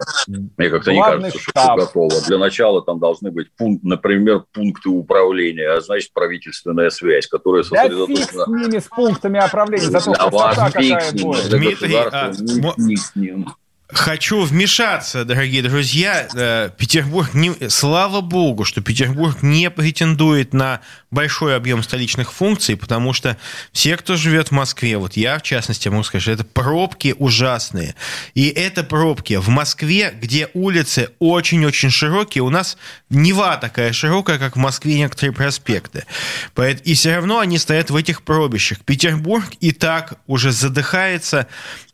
[0.57, 1.79] мне как-то не кажется, что штаб.
[1.79, 2.27] все готово.
[2.27, 7.83] Для начала там должны быть, пункт, например, пункты управления, а значит, правительственная связь, которая Да
[7.85, 8.45] фиг сосредоточена...
[8.45, 11.49] с ними, с пунктами оправления, зато Для вас красота фиг с ним, будет.
[11.49, 12.33] для Дмитрий, а,
[12.79, 13.47] ни с ним.
[13.91, 16.29] Хочу вмешаться, дорогие друзья.
[16.35, 23.15] Э, Петербург, не, слава богу, что Петербург не претендует на большой объем столичных функций, потому
[23.15, 23.39] что
[23.73, 27.95] все, кто живет в Москве, вот я в частности могу сказать, что это пробки ужасные.
[28.35, 32.77] И это пробки в Москве, где улицы очень-очень широкие, у нас
[33.09, 36.05] Нева такая широкая, как в Москве некоторые проспекты.
[36.85, 38.81] И все равно они стоят в этих пробищах.
[38.85, 41.47] Петербург и так уже задыхается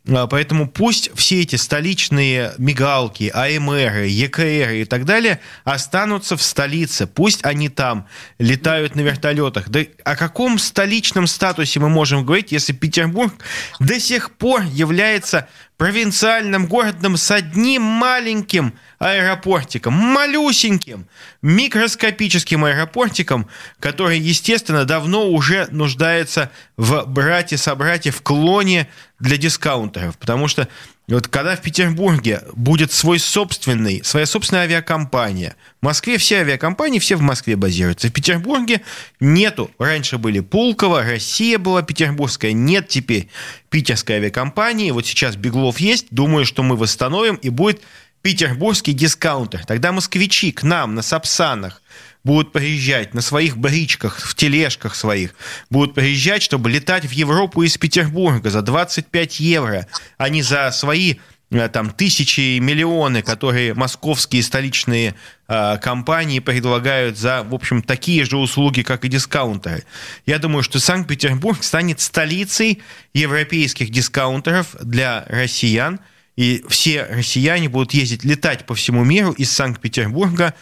[0.07, 7.07] Поэтому пусть все эти столичные мигалки, АМР, ЕКР и так далее останутся в столице.
[7.07, 8.07] Пусть они там
[8.39, 9.71] летают на вертолетах.
[9.71, 13.33] Да о каком столичном статусе мы можем говорить, если Петербург
[13.81, 21.09] до сих пор является провинциальным городом с одним маленьким аэропортиком, малюсеньким,
[21.43, 23.49] микроскопическим аэропортиком,
[23.81, 30.17] который, естественно, давно уже нуждается в брате-собрате, в клоне для дискаунтеров.
[30.17, 30.69] Потому что
[31.07, 37.17] вот когда в Петербурге будет свой собственный, своя собственная авиакомпания, в Москве все авиакомпании, все
[37.17, 38.09] в Москве базируются.
[38.09, 38.81] В Петербурге
[39.21, 39.71] нету.
[39.79, 43.29] Раньше были Пулково, Россия была петербургская, нет теперь
[43.69, 44.93] питерской авиакомпании.
[44.93, 46.07] Вот сейчас Беглов есть.
[46.11, 47.83] Думаю, что мы восстановим, и будет
[48.23, 49.67] петербургский дискаунтер.
[49.67, 51.83] Тогда москвичи к нам на Сапсанах
[52.25, 55.35] будут приезжать на своих бричках, в тележках своих,
[55.71, 61.17] будут приезжать, чтобы летать в Европу из Петербурга за 25 евро, а не за свои
[61.51, 65.15] э, там тысячи и миллионы, которые московские столичные
[65.49, 69.85] э, компании предлагают за, в общем, такие же услуги, как и дискаунтеры.
[70.25, 72.83] Я думаю, что Санкт-Петербург станет столицей
[73.13, 76.01] европейских дискаунтеров для россиян,
[76.37, 80.55] и все россияне будут ездить, летать по всему миру из Санкт-Петербурга,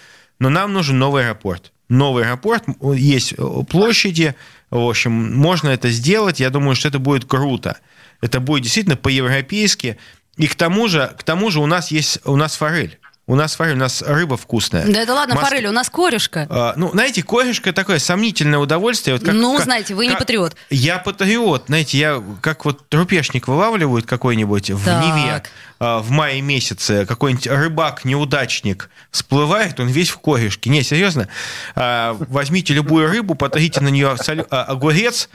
[0.42, 1.70] но нам нужен новый аэропорт.
[1.88, 4.34] Новый аэропорт, есть э, площади,
[4.70, 7.78] в общем, можно это сделать, я думаю, что это будет круто.
[8.20, 9.98] Это будет действительно по-европейски,
[10.36, 12.98] и к тому же, к тому же у нас есть, у нас форель.
[13.28, 14.84] У нас форель, у нас рыба вкусная.
[14.84, 16.46] Да это ладно, Моск- форель, у нас корешка.
[16.50, 19.14] А, ну, знаете, корешка такое сомнительное удовольствие.
[19.14, 20.56] Вот как- Ну, как- знаете, вы не как- патриот.
[20.70, 21.64] Я патриот.
[21.68, 24.86] Знаете, я как вот трупешник вылавливают какой-нибудь в.
[24.88, 25.42] Неве
[26.00, 30.70] в мае месяце, какой-нибудь рыбак-неудачник всплывает, он весь в корешке.
[30.70, 31.28] Не, серьезно.
[31.74, 34.16] А, Возьмите любую рыбу, потрите на нее
[34.50, 35.28] а, огурец.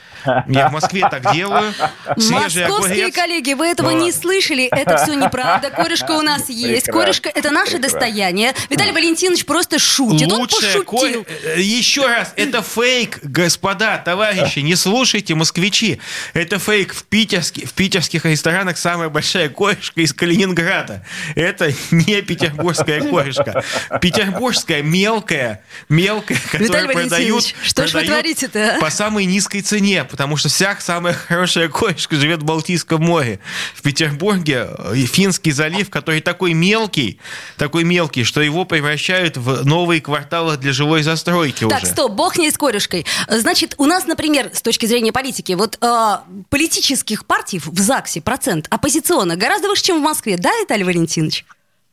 [0.48, 1.74] Я в Москве так делаю.
[2.18, 3.16] Свежий Московские огурец.
[3.16, 4.66] коллеги, вы этого Ну, не слышали.
[4.66, 5.70] Это все неправда.
[5.70, 6.86] Корешка у нас есть.
[6.86, 6.94] Прекрасно.
[6.94, 8.00] Корешка– это наше Прекрасно.
[8.00, 8.54] достояние.
[8.70, 10.32] Виталий Валентинович просто шутит.
[10.32, 11.24] Он Лучшая пошутил.
[11.24, 16.00] ко- э, Еще раз, это фейк, господа, товарищи, не слушайте, москвичи.
[16.34, 16.94] Это фейк.
[16.94, 21.04] В, питерске, в питерских ресторанах самая большая корешка из Калининграда.
[21.36, 23.64] Это не петербургская корешка.
[24.02, 28.80] Петербургская мелкая, мелкая, которую продают, что ж вы продают творите-то, а?
[28.80, 33.40] по самой низкой цене, потому что вся самая хорошая корешка живет в Балтийском море.
[33.74, 37.20] В Петербурге э, Финский залив, который такой мелкий,
[37.58, 41.92] такой мелкий, что его превращают в новые кварталы для жилой застройки так, уже.
[41.92, 43.06] стоп, бог не с корюшкой.
[43.28, 46.18] Значит, у нас, например, с точки зрения политики, вот э,
[46.50, 51.46] политических партий в ЗАГСе процент оппозиционных гораздо выше, чем в Москве, да, Виталий Валентинович?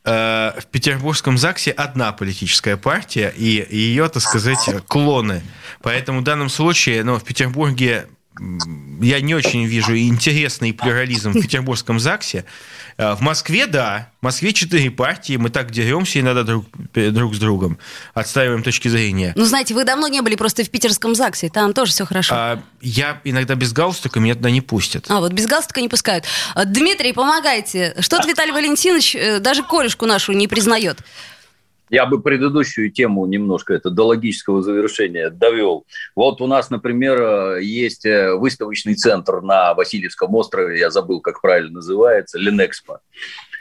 [0.04, 5.42] Э, в Петербургском ЗАГСе одна политическая партия и ее, так сказать, клоны.
[5.80, 8.08] Поэтому в данном случае, ну, в Петербурге
[9.00, 12.44] я не очень вижу интересный плюрализм в Петербургском ЗАГСе.
[12.96, 14.10] Э, в Москве, да.
[14.20, 17.78] В Москве четыре партии, мы так деремся иногда друг, друг с другом,
[18.12, 19.32] отстаиваем точки зрения.
[19.36, 22.34] Ну, знаете, вы давно не были просто в питерском ЗАГСе, там тоже все хорошо.
[22.34, 25.06] А, я иногда без галстука, меня туда не пустят.
[25.08, 26.24] А, вот без галстука не пускают.
[26.54, 27.94] А, Дмитрий, помогайте.
[28.00, 30.98] Что-то Виталий Валентинович э, даже корешку нашу не признает.
[31.90, 35.86] Я бы предыдущую тему немножко это до логического завершения довел.
[36.16, 41.74] Вот у нас, например, есть э, выставочный центр на Васильевском острове, я забыл, как правильно
[41.74, 43.00] называется, Ленэкспо.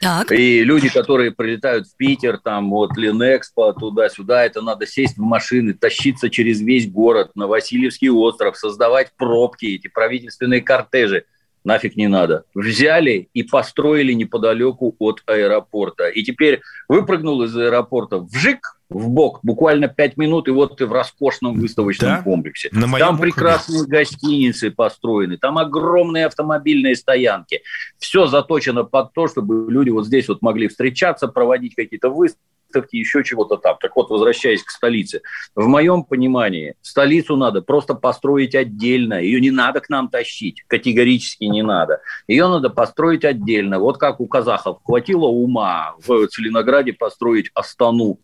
[0.02, 0.32] Так.
[0.32, 5.74] И люди, которые прилетают в Питер, там вот Ленэкспо, туда-сюда, это надо сесть в машины,
[5.74, 11.26] тащиться через весь город на Васильевский остров, создавать пробки, эти правительственные кортежи
[11.64, 12.44] нафиг не надо.
[12.54, 16.08] Взяли и построили неподалеку от аэропорта.
[16.10, 20.92] И теперь выпрыгнул из аэропорта вжик, в бок, буквально пять минут, и вот ты в
[20.92, 22.22] роскошном выставочном Да?
[22.22, 22.70] комплексе.
[22.72, 23.22] На Там округе.
[23.32, 27.62] прекрасные гостиницы построены, там огромные автомобильные стоянки.
[27.98, 32.44] Все заточено под то, чтобы люди вот здесь вот могли встречаться, проводить какие-то выставки,
[32.92, 33.78] еще чего-то там.
[33.80, 35.22] Так вот, возвращаясь к столице.
[35.56, 39.16] В моем понимании, столицу надо просто построить отдельно.
[39.16, 40.64] Ее не надо к нам тащить.
[40.68, 42.02] Категорически не надо.
[42.28, 43.80] Ее надо построить отдельно.
[43.80, 48.20] Вот как у казахов хватило ума в Целинограде построить Астану.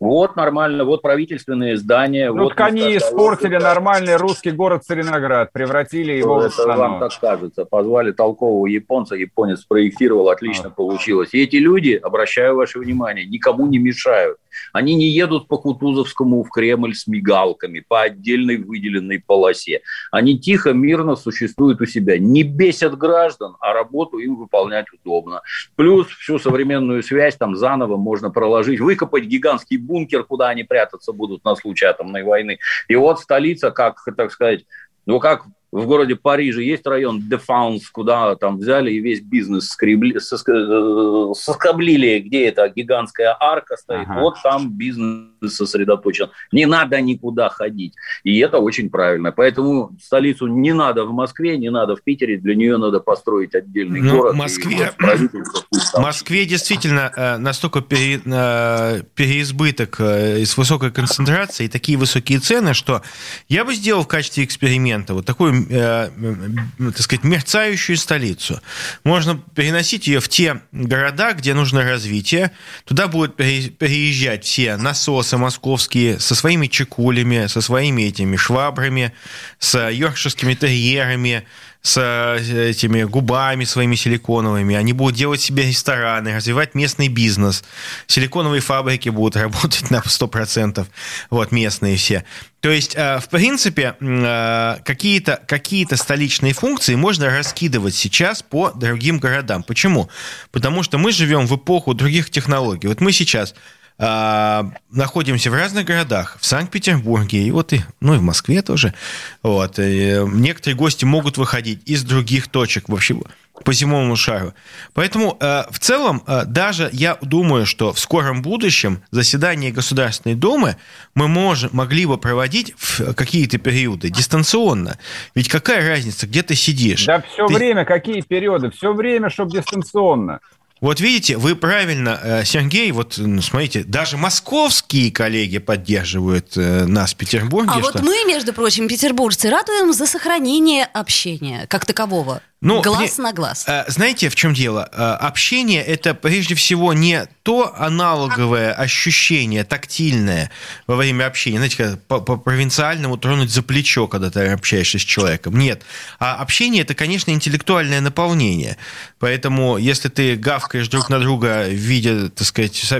[0.00, 2.30] Вот нормально, вот правительственные здания.
[2.32, 7.18] Ну, вот так они испортили нормальный русский город Целиноград, превратили его в это вам так
[7.20, 7.64] кажется.
[7.64, 11.30] Позвали толкового японца, японец спроектировал, отлично получилось.
[11.32, 14.38] И эти люди, обращаю ваше внимание, никому не мешают.
[14.72, 19.82] Они не едут по Кутузовскому в Кремль с мигалками, по отдельной выделенной полосе.
[20.10, 22.18] Они тихо, мирно существуют у себя.
[22.18, 25.42] Не бесят граждан, а работу им выполнять удобно.
[25.76, 31.44] Плюс всю современную связь там заново можно проложить, выкопать гигантский бункер, куда они прятаться будут
[31.44, 32.58] на случай атомной войны.
[32.88, 34.64] И вот столица, как, так сказать,
[35.06, 40.16] ну как в городе Париже есть район Дефанс, куда там взяли и весь бизнес скребли,
[40.16, 44.08] э, соскоблили, где эта гигантская арка стоит.
[44.08, 44.20] Ага.
[44.20, 46.28] Вот там бизнес сосредоточен.
[46.52, 47.94] Не надо никуда ходить.
[48.24, 49.32] И это очень правильно.
[49.32, 52.38] Поэтому столицу не надо в Москве, не надо в Питере.
[52.38, 54.34] Для нее надо построить отдельный Ну, город.
[54.34, 61.70] Москве- В Москве действительно э, настолько пере- э, переизбыток э, и с высокой концентрацией и
[61.70, 63.02] такие высокие цены, что
[63.48, 68.60] я бы сделал в качестве эксперимента вот такую, так сказать, мерцающую столицу.
[69.04, 72.52] Можно переносить ее в те города, где нужно развитие.
[72.84, 79.12] Туда будут пере- переезжать все насосы московские со своими чекулями, со своими этими швабрами,
[79.58, 81.44] с йоркширскими терьерами,
[81.82, 84.74] с э, этими губами своими силиконовыми.
[84.74, 87.64] Они будут делать себе рестораны, развивать местный бизнес.
[88.06, 90.86] Силиконовые фабрики будут работать на 100%.
[91.30, 92.24] Вот, местные все.
[92.60, 99.18] То есть, э, в принципе, э, какие-то какие столичные функции можно раскидывать сейчас по другим
[99.18, 99.62] городам.
[99.62, 100.10] Почему?
[100.50, 102.88] Потому что мы живем в эпоху других технологий.
[102.88, 103.54] Вот мы сейчас
[103.98, 108.94] а, находимся в разных городах, в Санкт-Петербурге, и вот и, ну и в Москве тоже.
[109.42, 109.78] Вот.
[109.78, 113.16] И некоторые гости могут выходить из других точек вообще
[113.64, 114.54] по земному шару.
[114.94, 120.76] Поэтому э, в целом э, даже я думаю, что в скором будущем заседание Государственной Думы
[121.16, 124.96] мы можем, могли бы проводить в какие-то периоды дистанционно.
[125.34, 127.04] Ведь какая разница, где ты сидишь?
[127.06, 128.70] Да все Ты- время, какие периоды?
[128.70, 130.40] Все время, чтобы дистанционно.
[130.80, 137.16] Вот видите, вы правильно, э, Сергей, вот смотрите, даже московские коллеги поддерживают э, нас в
[137.16, 137.70] Петербурге.
[137.74, 142.42] А что- вот мы, между прочим, петербуржцы, ратуем за сохранение общения как такового.
[142.60, 143.64] Ну, глаз мне- на глаз.
[143.68, 144.88] Э, Знаете, в чем дело?
[144.92, 150.50] Э, Общение– это прежде всего не то аналоговое ощущение, тактильное
[150.88, 151.58] во время общения.
[151.58, 155.56] Знаете, как по, по провинциальному тронуть за плечо, когда ты общаешься с человеком.
[155.56, 155.82] Нет.
[156.18, 158.76] А общение– это, конечно, интеллектуальное наполнение.
[159.20, 162.92] Поэтому, если ты гавкаешь друг на друга в виде, так сказать,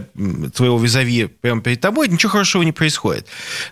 [0.55, 3.27] твоего визави прямо перед тобой, ничего хорошего не происходит.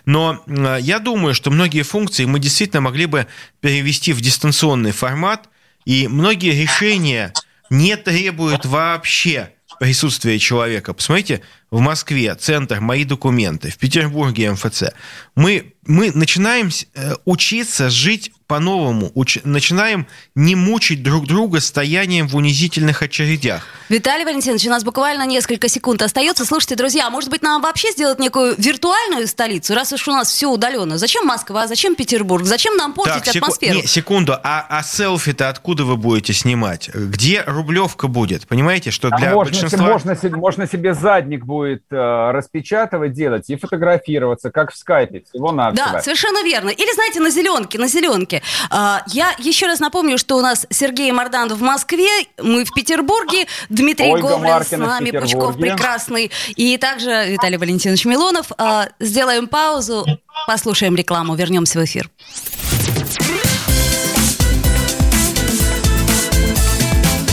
[0.05, 3.25] Но э, я думаю, что многие функции мы действительно могли бы
[3.61, 5.47] перевести в дистанционный формат,
[5.87, 7.31] и многие решения
[7.69, 10.93] не требуют вообще присутствия человека.
[10.93, 14.91] Посмотрите, в Москве центр «Мои документы», в Петербурге МФЦ.
[15.35, 22.35] Мы, мы начинаем э, учиться жить по-новому уч- начинаем не мучить друг друга стоянием в
[22.35, 23.63] унизительных очередях.
[23.89, 26.45] Виталий Валентинович, у нас буквально несколько секунд остается.
[26.45, 30.29] Слушайте, друзья, а может быть нам вообще сделать некую виртуальную столицу, раз уж у нас
[30.31, 30.97] все удаленно?
[30.97, 32.45] Зачем Москва, зачем Петербург?
[32.45, 33.75] Зачем нам портить Так, секу- атмосферу?
[33.81, 36.89] не, секунду, а, а селфи-то откуда вы будете снимать?
[36.93, 38.47] Где Рублевка будет?
[38.47, 39.85] Понимаете, что А для можно, большинства...
[39.85, 41.95] можно, можно себе задник будет э,
[42.31, 45.85] распечатывать, делать и фотографироваться, как в скайпе, всего-навсего.
[45.93, 46.69] Да, совершенно верно.
[46.69, 48.36] Или, знаете, на зеленке, на зеленке.
[48.69, 52.09] А, я еще раз напомню, что у нас Сергей Мардан в Москве,
[52.41, 55.11] мы в Петербурге, Дмитрий Ольга Гоблин Маркина с нами.
[55.11, 58.47] Пучков прекрасный, и также Виталий Валентинович Милонов.
[58.57, 60.05] А, сделаем паузу,
[60.47, 62.09] послушаем рекламу, вернемся в эфир.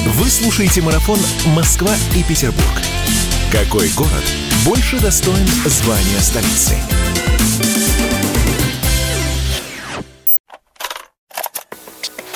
[0.06, 2.64] Вы слушаете марафон «Москва и Петербург».
[3.52, 4.24] Какой город
[4.64, 6.76] больше достоин звания столицы?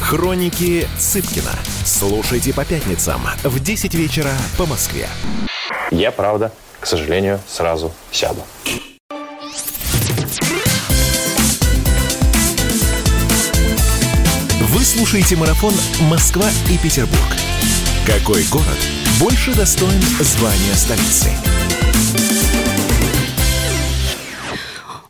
[0.00, 1.52] Хроники Цыпкина.
[1.84, 5.08] Слушайте по пятницам в 10 вечера по Москве.
[5.90, 8.42] Я, правда, к сожалению, сразу сяду.
[14.60, 17.20] Вы слушаете марафон «Москва и Петербург».
[18.06, 18.78] Какой город
[19.18, 21.30] больше достоин звания столицы?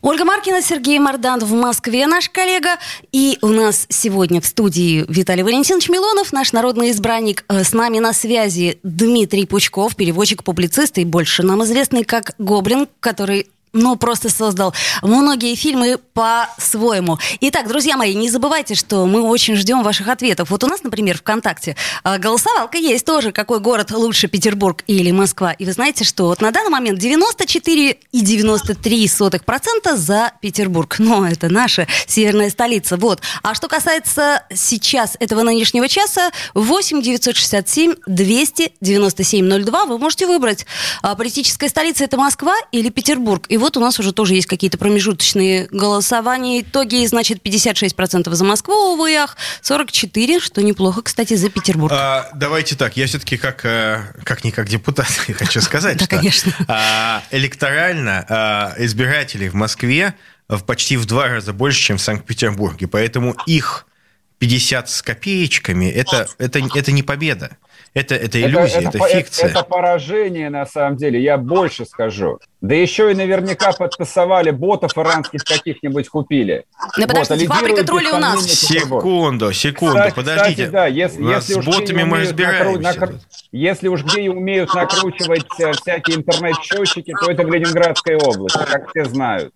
[0.07, 2.77] Ольга Маркина, Сергей Мардан в Москве, наш коллега.
[3.11, 7.43] И у нас сегодня в студии Виталий Валентинович Милонов, наш народный избранник.
[7.49, 13.49] Э, С нами на связи Дмитрий Пучков, переводчик-публицист и больше нам известный как Гоблин, который
[13.77, 17.17] ну, просто создал многие фильмы по-своему.
[17.41, 20.49] Итак, друзья мои, не забывайте, что мы очень ждем ваших ответов.
[20.49, 25.53] Вот у нас, например, ВКонтакте э, голосовалка есть тоже, какой город лучше, Петербург или Москва.
[25.53, 30.95] И вы знаете, что вот на данный момент 94,93% за Петербург.
[30.99, 32.97] Но это наша северная столица.
[32.97, 33.21] Вот.
[33.43, 40.65] А что касается сейчас этого нынешнего часа, 8 967 297 02 вы можете выбрать.
[41.01, 43.45] А, Политическая столица это Москва или Петербург.
[43.49, 46.61] И вот у нас уже тоже есть какие-то промежуточные голосования.
[46.61, 51.91] Итоги, значит, 56% за Москву, увы, ах, 44, что неплохо, кстати, за Петербург.
[51.93, 55.07] А, давайте так, я все-таки как, э, как не как депутат
[55.37, 60.15] хочу сказать, что а, электорально а, избирателей в Москве
[60.47, 63.85] в почти в два раза больше, чем в Санкт-Петербурге, поэтому их
[64.39, 67.57] 50 с копеечками это, это, это не победа.
[67.99, 69.49] Это, это иллюзия, это, по- фикция.
[69.49, 72.39] Это поражение, на самом деле, я больше скажу.
[72.61, 76.65] Да еще и наверняка подтасовали ботов иранских каких-нибудь купили.
[76.97, 78.45] Да подождите, Вот, фабрика троллей у нас.
[78.45, 80.65] Секунду, секунду, Кстати, подождите.
[80.65, 82.45] кстати, да, если, У нас если с уж ботами мы умеют накру-
[82.75, 82.99] разбираемся.
[82.99, 83.19] накру-
[83.51, 88.89] Если уж где и умеют накручивать э, всякие интернет-счетчики, то это в Ленинградской области, как
[88.91, 89.53] все знают.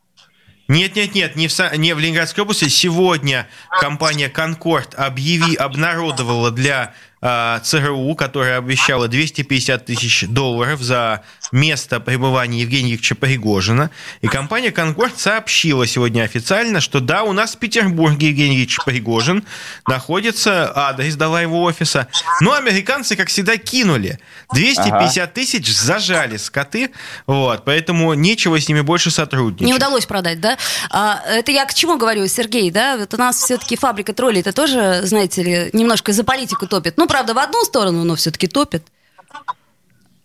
[0.67, 2.69] Нет, нет, нет, не в, не в Ленинградской области.
[2.69, 3.47] Сегодня
[3.81, 12.61] компания Конкорд объяви, обнародовала для а, ЦРУ, которая обещала 250 тысяч долларов за место пребывания
[12.61, 13.91] Евгения Евгеньевича Пригожина.
[14.21, 19.43] И компания Конкорд сообщила сегодня официально, что да, у нас в Петербурге Евгений Евгеньевич Пригожин
[19.87, 22.07] находится, адрес дала его офиса.
[22.39, 24.19] Но американцы, как всегда, кинули.
[24.53, 26.91] 250 тысяч зажали скоты,
[27.27, 29.67] вот, поэтому нечего с ними больше сотрудничать.
[29.67, 30.57] Не удалось продать, да?
[30.89, 32.97] А, это я к чему говорю, Сергей, да?
[32.97, 36.97] Вот у нас все-таки фабрика троллей, это тоже, знаете ли, немножко за политику топит.
[36.97, 38.83] Ну, правда, в одну сторону, но все-таки топит.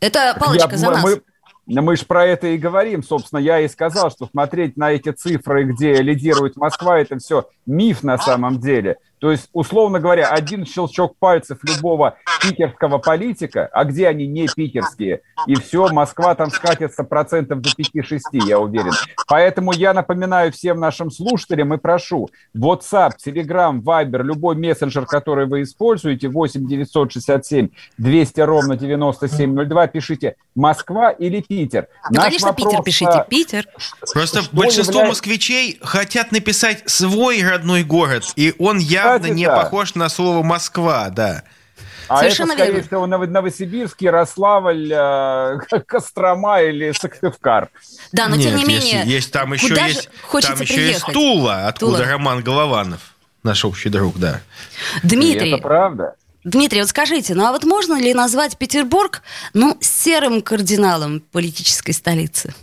[0.00, 1.04] Это палочка Я- за мы- нас.
[1.66, 3.02] Мы, мы же про это и говорим.
[3.02, 8.02] Собственно, я и сказал, что смотреть на эти цифры, где лидирует Москва, это все миф
[8.02, 8.96] на самом деле.
[9.18, 15.22] То есть, условно говоря, один щелчок пальцев любого питерского политика, а где они не питерские,
[15.46, 18.92] и все, Москва там скатится процентов до 5-6, я уверен.
[19.26, 25.62] Поэтому я напоминаю всем нашим слушателям и прошу, WhatsApp, Telegram, Viber, любой мессенджер, который вы
[25.62, 31.88] используете, 8 967 200 ровно 9702, пишите Москва или Питер.
[32.10, 33.66] Ну, Наш конечно, вопрос, Питер пишите, Питер.
[34.12, 35.08] Просто большинство является...
[35.08, 39.56] москвичей хотят написать свой родной город, и он явно Кстати, не да.
[39.56, 41.42] похож на слово Москва, да.
[42.08, 42.86] А Совершенно это, скорее верно.
[42.86, 47.68] всего, Новосибирск, Ярославль, э, Кострома или Сыктывкар.
[48.12, 50.76] Да, но Нет, тем не менее, есть, есть там еще есть, там еще приехать?
[50.76, 52.06] есть Тула, откуда Тула.
[52.06, 53.00] Роман Голованов,
[53.42, 54.40] наш общий друг, да.
[55.02, 55.50] Дмитрий.
[55.50, 56.14] И это правда.
[56.44, 62.54] Дмитрий, вот скажите, ну а вот можно ли назвать Петербург, ну, серым кардиналом политической столицы?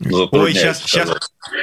[0.00, 1.10] Ой, сейчас, сейчас,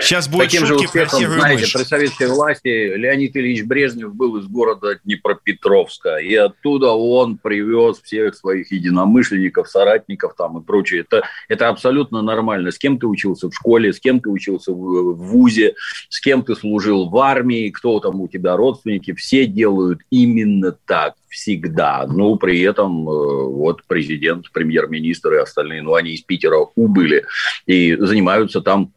[0.01, 4.37] сейчас будет Таким шутки же успехом, про знаете, при советской власти Леонид Ильич Брежнев был
[4.37, 11.01] из города Днепропетровска, и оттуда он привез всех своих единомышленников, соратников там и прочее.
[11.01, 12.71] Это, это абсолютно нормально.
[12.71, 15.75] С кем ты учился в школе, с кем ты учился в, в ВУЗе,
[16.09, 21.15] с кем ты служил в армии, кто там у тебя родственники, все делают именно так
[21.31, 22.05] всегда.
[22.07, 27.25] Ну, при этом э, вот президент, премьер-министр и остальные, ну, они из Питера убыли
[27.65, 28.91] и занимаются там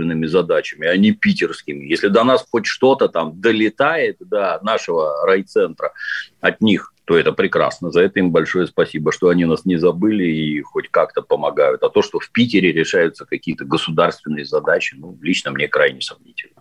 [0.00, 1.84] государственными задачами, а не питерскими.
[1.84, 5.92] Если до нас хоть что-то там долетает до нашего райцентра
[6.40, 7.90] от них, то это прекрасно.
[7.90, 11.82] За это им большое спасибо, что они нас не забыли и хоть как-то помогают.
[11.82, 16.59] А то, что в Питере решаются какие-то государственные задачи, ну, лично мне крайне сомнительно.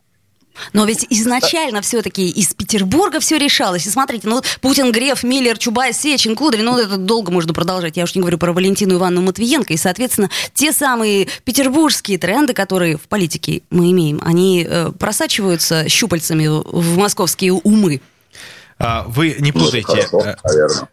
[0.73, 3.85] Но ведь изначально все-таки из Петербурга все решалось.
[3.85, 7.97] И смотрите, ну Путин, Греф, Миллер, Чубайс, Сечин, Кудрин, ну это долго можно продолжать.
[7.97, 9.73] Я уж не говорю про Валентину Ивановну Матвиенко.
[9.73, 16.47] И, соответственно, те самые петербургские тренды, которые в политике мы имеем, они э, просачиваются щупальцами
[16.47, 18.01] в московские умы.
[18.77, 20.07] А, вы не путайте.
[20.11, 20.87] Ну, хорошо,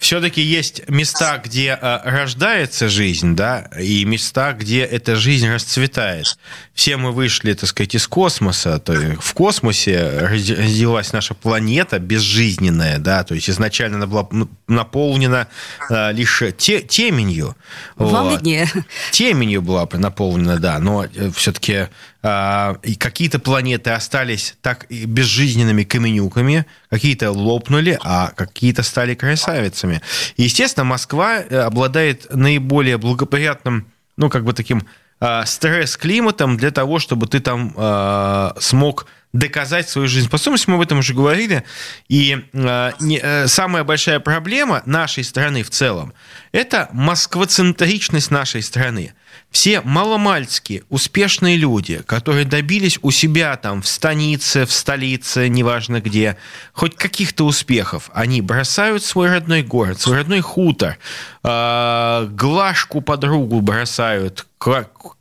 [0.00, 6.38] все-таки есть места, где э, рождается жизнь, да, и места, где эта жизнь расцветает.
[6.72, 12.98] Все мы вышли, так сказать, из космоса, то есть в космосе родилась наша планета безжизненная,
[12.98, 14.26] да, то есть изначально она была
[14.66, 15.48] наполнена
[15.90, 17.54] э, лишь те, теменью.
[17.96, 18.38] Вам вот.
[18.38, 18.68] виднее.
[19.12, 21.88] Теменью была наполнена, да, но э, все-таки
[22.22, 30.02] и какие-то планеты остались так безжизненными каменюками, какие-то лопнули, а какие-то стали красавицами.
[30.36, 33.86] Естественно, Москва э, обладает наиболее благоприятным,
[34.18, 34.82] ну, как бы таким
[35.22, 41.00] а, стресс-климатом для того, чтобы ты там э, смог доказать свою жизнеспособность, мы об этом
[41.00, 41.62] уже говорили.
[42.08, 46.14] И э, не, э, самая большая проблема нашей страны в целом–
[46.52, 49.12] это москвоцентричность нашей страны
[49.50, 56.36] все маломальские успешные люди, которые добились у себя там в станице, в столице, неважно где,
[56.72, 60.98] хоть каких-то успехов, они бросают свой родной город, свой родной хутор,
[61.42, 64.46] э, глажку подругу бросают,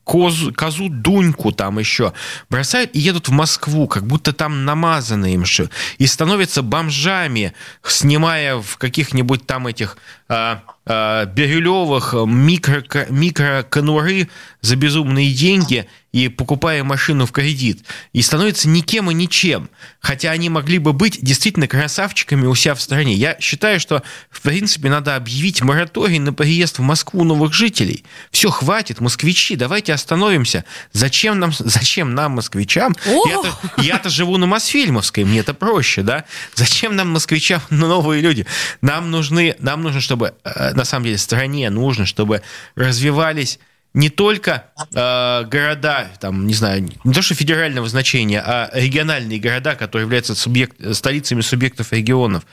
[0.03, 2.13] козу, козу Дуньку там еще
[2.49, 7.53] бросают и едут в Москву, как будто там намазано им что, и становятся бомжами,
[7.84, 14.29] снимая в каких-нибудь там этих а, бирюлевых микро, микроконуры
[14.61, 17.84] за безумные деньги и покупая машину в кредит.
[18.14, 19.70] И становится никем и ничем.
[19.99, 23.14] Хотя они могли бы быть действительно красавчиками у себя в стране.
[23.14, 24.01] Я считаю, что,
[24.32, 28.03] в принципе, надо объявить мораторий на приезд в Москву новых жителей.
[28.32, 30.66] Все, хватит, москвичи, давайте остановимся.
[30.93, 32.95] Зачем нам, зачем нам москвичам?
[33.05, 36.26] Я-то, я-то живу на Мосфильмовской, мне это проще, да?
[36.55, 38.47] Зачем нам москвичам новые люди?
[38.82, 42.41] Нам нужны, нам нужно, чтобы, э, на самом деле, стране нужно, чтобы
[42.76, 43.60] развивались
[43.93, 49.73] не только э, города, там, не знаю, не то что федерального значения, а региональные города,
[49.75, 52.43] которые являются субъект, столицами субъектов регионов,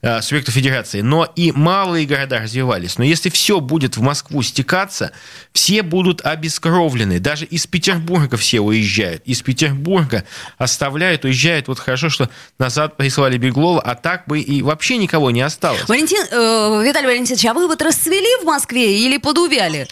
[0.00, 2.96] э, субъектов федерации, но и малые города развивались.
[2.96, 5.12] Но если все будет в Москву стекаться,
[5.52, 7.20] все будут обескровлены.
[7.20, 9.22] Даже из Петербурга все уезжают.
[9.26, 10.24] Из Петербурга
[10.56, 11.68] оставляют, уезжают.
[11.68, 15.86] Вот хорошо, что назад прислали Беглова, а так бы и вообще никого не осталось.
[15.88, 19.86] Валентин, э, Виталий Валентинович, а вы вот расцвели в Москве или подувяли?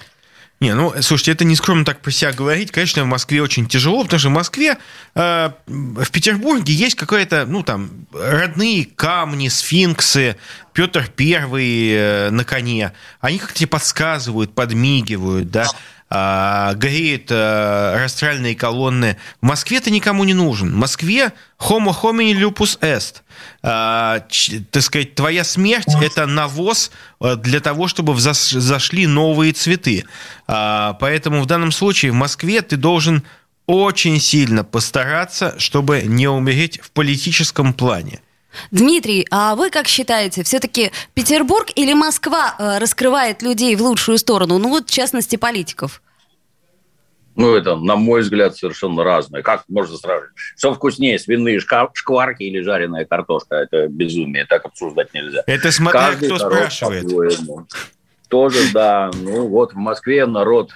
[0.65, 2.71] Не, ну, слушайте, это не скромно так про себя говорить.
[2.71, 4.79] Конечно, в Москве очень тяжело, потому что в Москве,
[5.15, 10.39] э, в Петербурге есть какая-то, ну, там, родные камни, сфинксы,
[10.73, 12.93] Петр Первый э, на коне.
[13.21, 15.67] Они как-то тебе подсказывают, подмигивают, да
[16.11, 19.17] греет а, растральные колонны.
[19.41, 20.73] В Москве ты никому не нужен.
[20.73, 23.23] В Москве homo homini lupus est.
[23.63, 24.21] А,
[24.71, 26.91] так сказать, твоя смерть– это навоз
[27.21, 30.05] для того, чтобы взошли новые цветы.
[30.47, 33.25] Поэтому в данном случае в Москве ты должен
[33.67, 38.21] очень сильно постараться, чтобы не умереть в политическом плане.
[38.71, 44.59] Дмитрий, а вы как считаете, все-таки Петербург или Москва э, раскрывает людей в лучшую сторону?
[44.59, 46.03] Ну вот, в частности, политиков.
[47.37, 49.43] Ну, это, на мой взгляд, совершенно разное.
[49.43, 50.31] Как можно сравнивать?
[50.57, 53.57] Что вкуснее, свиные шкварки или жареная картошка?
[53.57, 55.43] Это безумие, так обсуждать нельзя.
[55.47, 57.07] Это смотря Каждый кто спрашивает.
[58.29, 59.11] Тоже, да.
[59.15, 60.71] Ну, вот в Москве народ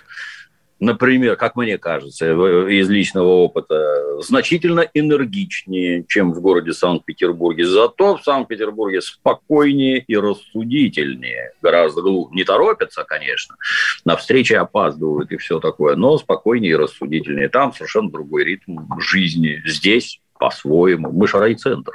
[0.81, 2.33] например, как мне кажется,
[2.68, 7.64] из личного опыта, значительно энергичнее, чем в городе Санкт-Петербурге.
[7.64, 11.53] Зато в Санкт-Петербурге спокойнее и рассудительнее.
[11.62, 12.35] Гораздо глубже.
[12.35, 13.57] Не торопятся, конечно,
[14.05, 17.49] на встречи опаздывают и все такое, но спокойнее и рассудительнее.
[17.49, 19.62] Там совершенно другой ритм жизни.
[19.66, 21.11] Здесь по-своему.
[21.12, 21.93] Мы же райцентр.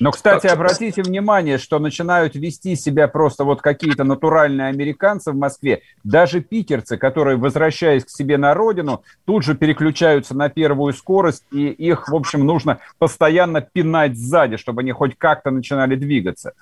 [0.00, 5.82] Но, кстати, обратите внимание, что начинают вести себя просто вот какие-то натуральные американцы в Москве.
[6.04, 11.68] Даже питерцы, которые, возвращаясь к себе на родину, тут же переключаются на первую скорость, и
[11.68, 16.52] их, в общем, нужно постоянно пинать сзади, чтобы они хоть как-то начинали двигаться.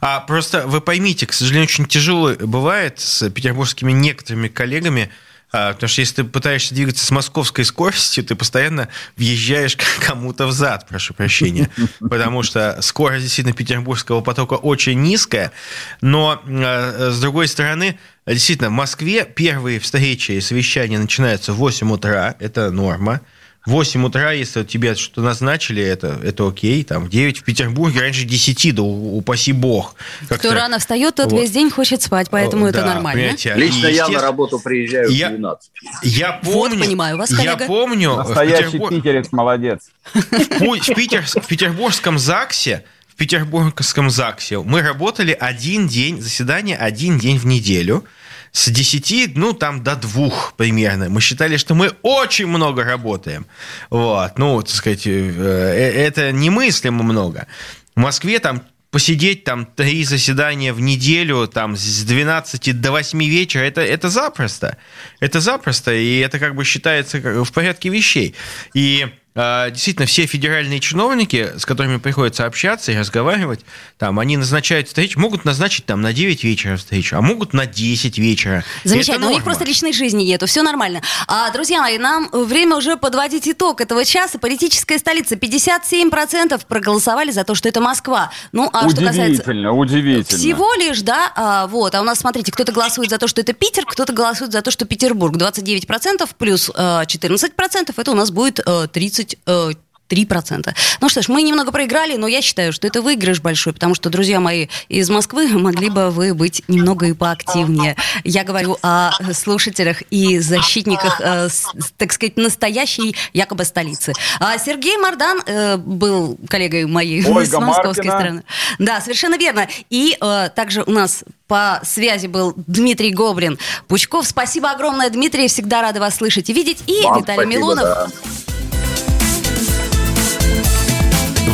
[0.00, 5.10] А просто вы поймите, к сожалению, очень тяжело бывает с петербургскими некоторыми коллегами,
[5.50, 9.76] потому что если ты пытаешься двигаться с московской скоростью, ты постоянно въезжаешь
[10.06, 11.70] кому-то в зад, прошу прощения.
[12.00, 15.52] Потому что скорость действительно петербургского потока очень низкая.
[16.00, 21.90] Но, а, с другой стороны, действительно, в Москве первые встречи и совещания начинаются в 8
[21.92, 22.36] утра.
[22.38, 23.20] Это норма.
[23.66, 26.82] 8 утра, если тебе что-то назначили, это, это окей.
[26.82, 29.94] Там, в 9 в Петербурге, раньше 10, да упаси бог.
[30.28, 31.40] Кто рано встает, тот вот.
[31.40, 33.36] весь день хочет спать, поэтому да, это нормально.
[33.56, 35.70] Лично я на работу приезжаю я, в 12.
[36.02, 37.60] Я помню, вот, понимаю вас, коллега.
[37.60, 38.16] Я помню...
[38.16, 38.94] Настоящий Петербург...
[38.94, 39.80] питерец, молодец.
[40.14, 47.38] В, Питер, в петербургском ЗАГСе в петербургском ЗАГСе мы работали один день, заседание один день
[47.38, 48.04] в неделю–
[48.52, 51.08] с 10, ну, там, до 2 примерно.
[51.08, 53.46] Мы считали, что мы очень много работаем.
[53.90, 57.46] Вот, ну, так сказать, э, э, это немыслимо много.
[57.94, 63.62] В Москве там посидеть там три заседания в неделю, там с 12 до 8 вечера,
[63.62, 64.76] это, это запросто.
[65.20, 68.34] Это запросто, и это как бы считается в порядке вещей.
[68.74, 73.60] И действительно все федеральные чиновники, с которыми приходится общаться и разговаривать,
[73.98, 78.18] там, они назначают встречу, могут назначить там на 9 вечера встречу, а могут на 10
[78.18, 78.64] вечера.
[78.84, 81.00] Замечательно, у них просто личной жизни нету, все нормально.
[81.26, 84.38] А, друзья мои, нам время уже подводить итог этого часа.
[84.38, 85.36] Политическая столица.
[85.36, 88.30] 57% проголосовали за то, что это Москва.
[88.52, 89.70] Ну, а удивительно, что касается...
[89.70, 90.38] удивительно.
[90.38, 91.94] Всего лишь, да, а, вот.
[91.94, 94.70] А у нас, смотрите, кто-то голосует за то, что это Питер, кто-то голосует за то,
[94.70, 95.36] что Петербург.
[95.36, 99.78] 29% плюс а, 14% это у нас будет а, 30 30
[100.10, 100.74] 3%.
[101.00, 104.10] Ну что ж, мы немного проиграли, но я считаю, что это выигрыш большой, потому что,
[104.10, 107.96] друзья мои из Москвы, могли бы вы быть немного и поактивнее.
[108.24, 111.48] Я говорю о слушателях и защитниках, э,
[111.96, 114.12] так сказать, настоящей якобы столицы.
[114.40, 118.12] А Сергей Мардан э, был коллегой моей Ольга с московской Маркина.
[118.12, 118.44] стороны.
[118.78, 119.68] Да, совершенно верно.
[119.90, 123.58] И э, также у нас по связи был Дмитрий Гобрин.
[123.88, 126.82] Пучков, спасибо огромное, Дмитрий, всегда рада вас слышать и видеть.
[126.86, 127.84] И Вам Виталий спасибо, Милонов.
[127.84, 128.08] Да.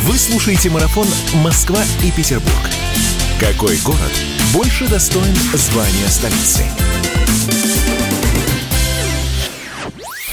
[0.07, 1.05] Вы слушаете марафон
[1.43, 2.69] «Москва и Петербург».
[3.41, 4.13] Какой город
[4.53, 6.63] больше достоин звания столицы?